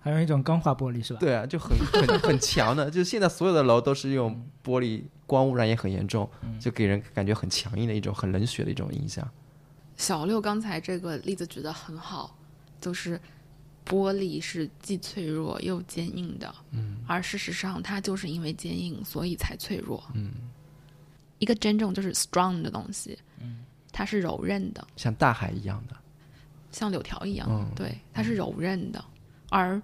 [0.02, 1.20] 还有一种钢化玻璃是吧？
[1.20, 4.34] 对啊，就很很很强的，就是现在所有的楼都是用
[4.64, 6.26] 玻璃，光污染也很严重，
[6.58, 9.28] 就给人感觉很强硬的一种很冷血的一种印象。
[9.98, 12.34] 小六刚才这个例子举得很好，
[12.80, 13.20] 就是
[13.84, 20.32] 玻璃是既脆弱又坚硬的，嗯，而事实上它就是因为坚硬所以才脆弱，嗯，
[21.40, 25.96] 一个真正就是 strong 的东西，嗯，它是柔韧的，像大海一样的，
[26.70, 29.04] 像柳条一样，对，它是柔韧的。
[29.50, 29.82] 而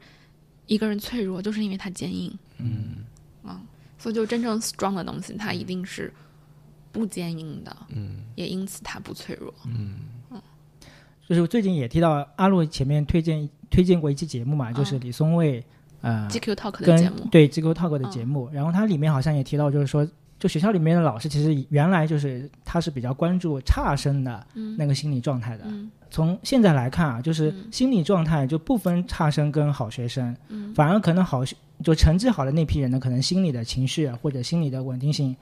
[0.67, 2.33] 一个人脆弱，就是因为它坚硬。
[2.59, 3.05] 嗯，
[3.43, 3.61] 啊，
[3.99, 6.13] 所以就真正 strong 的东西，它一定是
[6.93, 7.77] 不坚硬的。
[7.89, 9.53] 嗯，也因此它不脆弱。
[9.65, 10.01] 嗯
[10.31, 10.41] 嗯，
[11.29, 15.65] 就是最近也提到阿洛前面推荐推荐过一期节目嘛，就是李松蔚
[16.03, 18.49] 呃 GQ Talk 的节目，对 GQ Talk 的节目。
[18.53, 20.07] 然后它里面好像也提到，就是说，
[20.39, 25.65] 就学校里面的老师其实原来就是他是比较关注差生的那个心理状态的。
[26.11, 30.37] 从现在来看啊，就是心理状态就不分差生跟好学生，
[30.75, 31.43] 反而可能好
[31.83, 35.35] 就成绩好的那批人呢，可能心理的情绪或者心理的稳定性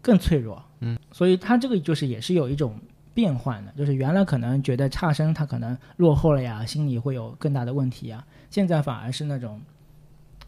[0.00, 0.62] 更脆弱。
[0.80, 2.78] 嗯，所以他这个就是也是有一种
[3.12, 9.60] 变换的，就是原来可能觉得差生他可能落后了呀，心理会有更大的问题啊，现在反而是那种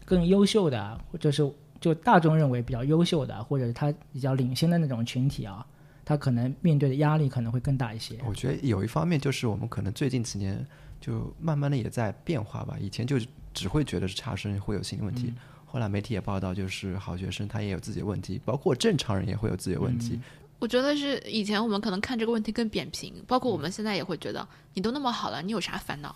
[0.05, 1.43] 更优秀的，或者是
[1.79, 5.65] 就大众认为比较优秀的，或者他比较领先的那种群体啊。
[6.05, 8.17] 他可能面对的压力可能会更大一些。
[8.25, 10.65] 我觉得有一方面就是我们可能最近几年
[10.99, 12.75] 就慢慢的也在变化吧。
[12.79, 13.19] 以前就
[13.53, 15.31] 只会觉得是差生会有心理问题，
[15.67, 20.19] 后来媒体也报道就是好学生他也有自己的问题，包括正常人也会有自己的问题。
[20.57, 26.15] 我觉得是以前我们可能看这个问题更扁平，包括我们现在也会觉得你都那么好了，你有啥烦恼？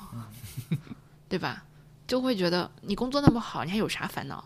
[1.29, 1.63] 对吧？
[2.07, 4.43] 就会觉得你工作那么好，你还有啥烦恼？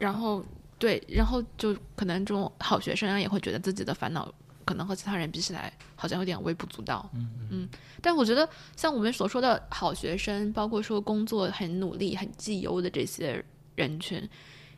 [0.00, 0.44] 然后。
[0.80, 4.32] 对，然后就可能这种好学生啊，也会觉得自己的烦恼
[4.64, 7.06] 可能和其他人比起来，好像有点微不足道。
[7.12, 7.68] 嗯嗯。
[8.00, 13.44] 但我觉得，像我们所说的好学生，包括说工作很努力、很绩优的这些
[13.74, 14.26] 人群，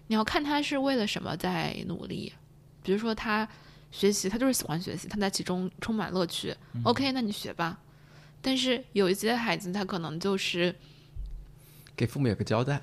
[0.09, 2.33] 你要看他是为了什么在努力。
[2.83, 3.49] 比如说他
[3.93, 6.53] 学习，他就是喜欢学习，他在其中充满乐趣。
[6.83, 7.79] OK，那你学吧。
[8.41, 10.75] 但是有一些孩子，他可能就是
[11.95, 12.83] 给父母有个交代。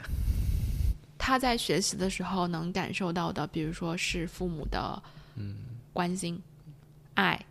[1.19, 5.03] 他在学习的时候能感受到的，比如说是父母的
[5.93, 6.41] 关心、
[7.13, 7.45] 爱、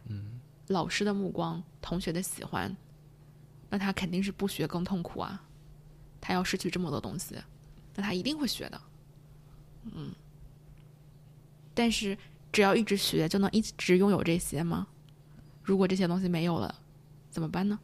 [0.68, 2.74] 老师的目光、同学的喜欢，
[3.68, 5.44] 那他肯定是不学更痛苦啊！
[6.20, 7.36] 他要失去这么多东西，
[7.94, 8.80] 那他一定会学的。
[9.92, 10.12] 嗯，
[11.74, 12.16] 但是
[12.50, 14.86] 只要一直学，就能一直拥有这些吗？
[15.62, 16.74] 如果这些东西没有了，
[17.30, 17.78] 怎么办呢？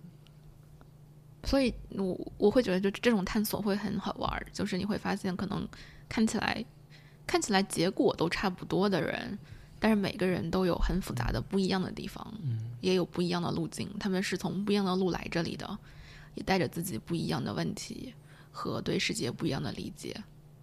[1.44, 4.46] 所以，我我会觉得，就这种探索会很好玩。
[4.52, 5.66] 就是你会发现，可能
[6.08, 6.64] 看起来
[7.26, 9.38] 看起来结果都差不多的人，
[9.78, 13.88] 但是每个人都有很复杂的不一样的地方，嗯也有不一样的路径。
[13.98, 15.78] 他们是从不一样的路来这里的，
[16.34, 18.14] 也带着自己不一样的问题
[18.50, 20.14] 和对世界不一样的理解。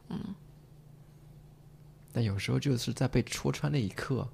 [0.10, 0.20] 嗯，
[2.12, 4.28] 但有时候就是在被戳穿那一刻。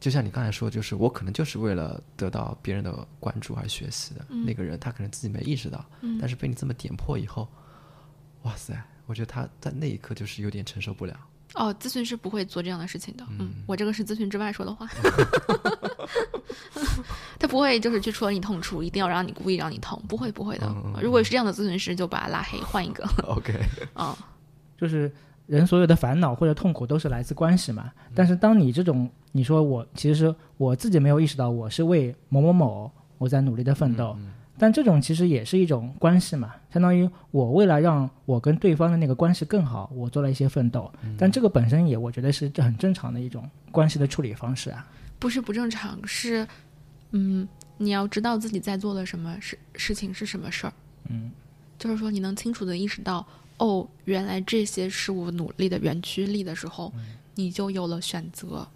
[0.00, 5.84] 就像你刚才说，就是我可能就是为了得到别人的关注而学习的那个人，他可能自己没意识到，
[6.20, 7.48] 但是被你这么点破以后，
[8.42, 8.80] 哇塞！
[9.06, 11.18] 我觉得他在那一刻就是有点承受不了。
[11.54, 13.26] 哦，咨询师不会做这样的事情的。
[13.38, 14.86] 嗯，我这个是咨询之外说的话。
[17.40, 20.72] 他不会就是去戳你痛处，一定要让你故意让你痛，不会不会的。
[21.02, 23.04] 如果是这样的咨询师，就把他拉黑，换一个。
[23.26, 23.58] OK。
[23.96, 24.14] 嗯，
[24.76, 25.10] 就是。
[25.48, 27.90] 人所有的烦恼或者痛苦都是来自关系嘛？
[28.14, 34.14] 但是当你这种你说我其实我自己没有意识到我是为某某某我在努力的奋斗，
[34.58, 44.86] 但这种其实也是一种关系嘛，相当于我为了让我跟对方的那个关系更好，我做了一些奋斗，但这个本身也我觉得是这很正常的一种关系的处理方式啊。
[45.18, 46.46] 不是不正常，是
[47.12, 50.72] 嗯，你要知道自己在做的什么事事情是什么事儿，
[51.08, 51.30] 嗯，
[51.78, 53.26] 就是说你能清楚的意识到。
[53.58, 56.92] 哦，原来这些是我努力的原驱力的时候，
[57.34, 58.68] 你就有了选择。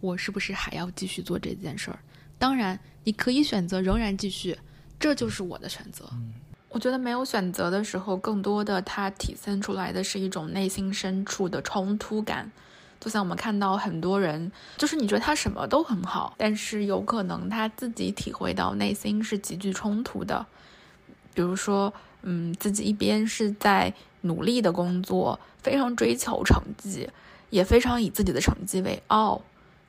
[0.00, 1.98] 我是不是还要继续做这件事儿？
[2.38, 4.58] 当然，你可以选择仍然继续，
[4.98, 6.08] 这就是我的选择。
[6.70, 12.50] 我觉得没有选择的时候，更多的它体现出来的是一种内心深处的冲突感。
[12.98, 20.46] 就像我们看到很多人，就是你觉得他什么都很好，但是有可能他自己体会到内心是极具冲突的。
[21.34, 23.92] 比如说，嗯，自己一边是在
[24.22, 27.08] 努力的工作，非常追求成绩，
[27.50, 29.42] 也非常以自己的成绩为傲，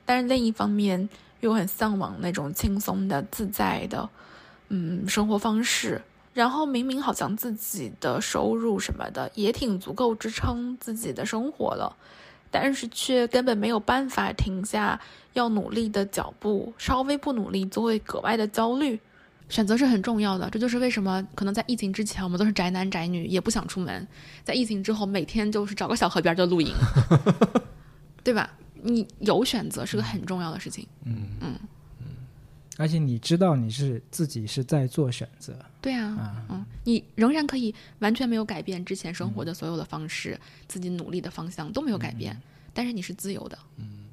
[0.04, 1.08] 但是另一方面
[1.40, 4.08] 又很向往那种轻松的、自在的，
[4.68, 6.02] 嗯，生活方式。
[6.32, 11.96] 然后明明好像自己的收入什么的也挺足够支撑自己的生活了，
[12.50, 15.00] 但是却根本没有办法停下
[15.32, 18.98] 要努力的脚步，稍微不努力就会格外的焦虑。
[19.48, 24.02] 选择是很重要的，这就是为什么可能在疫情之前我们都是宅男宅女，也不想出门；
[24.42, 26.74] 在疫情之后，每天就是找个小河边就露营，
[28.24, 28.50] 对吧？
[28.82, 30.86] 你有选择是个很重要的事情。
[31.04, 31.58] 嗯嗯。
[32.76, 40.36] 而且你知道你是自己是在做选择，对啊，嗯，你仍然可以完全没有改变之前生活的所有的方式，
[40.66, 42.36] 自己努力的方向都没有改变，
[42.72, 44.03] 但是你是自由的，嗯，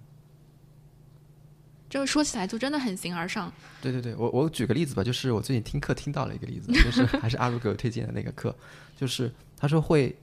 [1.92, 3.54] 这个说起来就真的很形而上。
[3.82, 8.56] 对对对，我我举个例子吧，就是我最近听课听到了一个例子，就是还是阿如给我推荐的那个课，
[8.98, 10.16] 就是他说会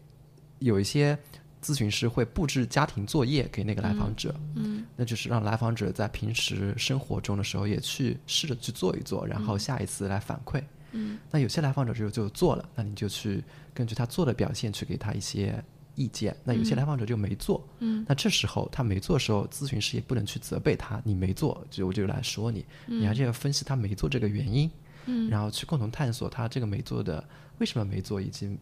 [0.58, 1.16] 有一些。
[1.60, 10.62] 咨询师会布置家庭作业给那个来访者，嗯，那就是让来访者在平时生活中的时候也去试着去做一做，然后下一次来反馈。
[10.92, 13.42] 嗯，那有些来访者就就做了，那你就去
[13.74, 15.60] 根据他做的表现去给他一些
[15.98, 16.34] 意见。
[16.44, 24.70] 那有些来访者就没做，嗯，那这时候他没做的时候，咨询师也不能去责备他，你没做就我就来说你，你还是要分析他没做这个原因，
[25.06, 27.22] 嗯，然后去共同探索他这个没做的
[27.58, 28.56] 为什么没做以及。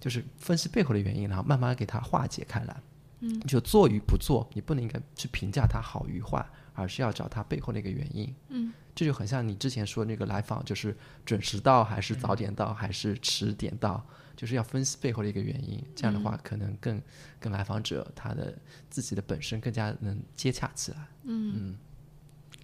[0.00, 2.76] 就是分析背后的原因，然后慢慢给他化解开来。
[3.20, 6.44] 嗯，就做与不做，你不能应该去评价它好与坏，
[6.74, 8.34] 而是要找它背后的一个原因。
[8.48, 14.04] 嗯，这就很像你之前说那个来访，就是准时到还是早点到还是迟点到，
[14.36, 15.82] 就是要分析背后的一个原因。
[15.96, 17.00] 这样的话，可能更
[17.40, 18.56] 跟来访者他的
[18.88, 20.98] 自己的本身更加能接洽起来。
[21.24, 21.76] 嗯嗯。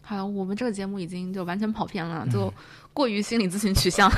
[0.02, 2.52] 好，我们这个节目已经就完全跑偏了，就
[2.92, 4.10] 过于心理咨询取向。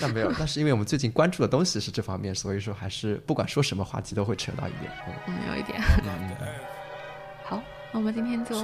[0.00, 4.90] 那没有，那是因为我们最近关注的东西是这方面，所以说还是不管说什么话题都会扯到一点。
[5.26, 5.80] 嗯，有一点。
[7.44, 8.60] 好，那我们今天就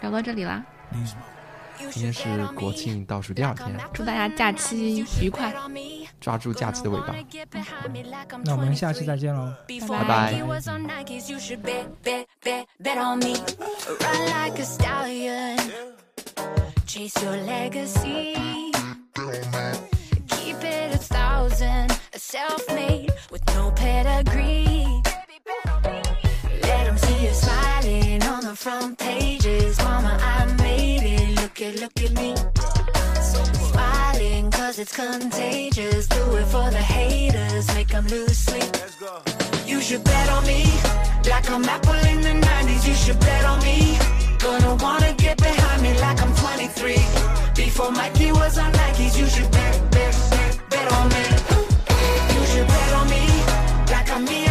[0.00, 0.64] 聊到这里啦。
[1.90, 5.54] 今天是国庆倒数第二天，祝大家假期愉快，
[6.20, 7.14] 抓住假期的尾巴。
[8.44, 9.54] 那我们下期再见喽，
[9.88, 10.42] 拜拜。
[20.48, 25.02] Keep it a thousand, a self-made with no pedigree.
[26.66, 29.78] Let them see you smiling on the front pages.
[29.78, 31.28] Mama, I made it.
[31.40, 32.30] Look at, look at me.
[33.70, 36.06] Smiling cause it's contagious.
[36.06, 38.72] Do it for the haters, make them lose sleep.
[39.66, 40.62] You should bet on me.
[41.28, 43.98] Like I'm Apple in the 90s, you should bet on me.
[44.38, 46.94] Gonna wanna get behind me like I'm 23.
[47.54, 50.37] Before Mikey was on Nikes, you should bet
[50.78, 51.24] bet on me.
[52.34, 53.24] You should bet on me
[53.90, 54.47] like I'm me.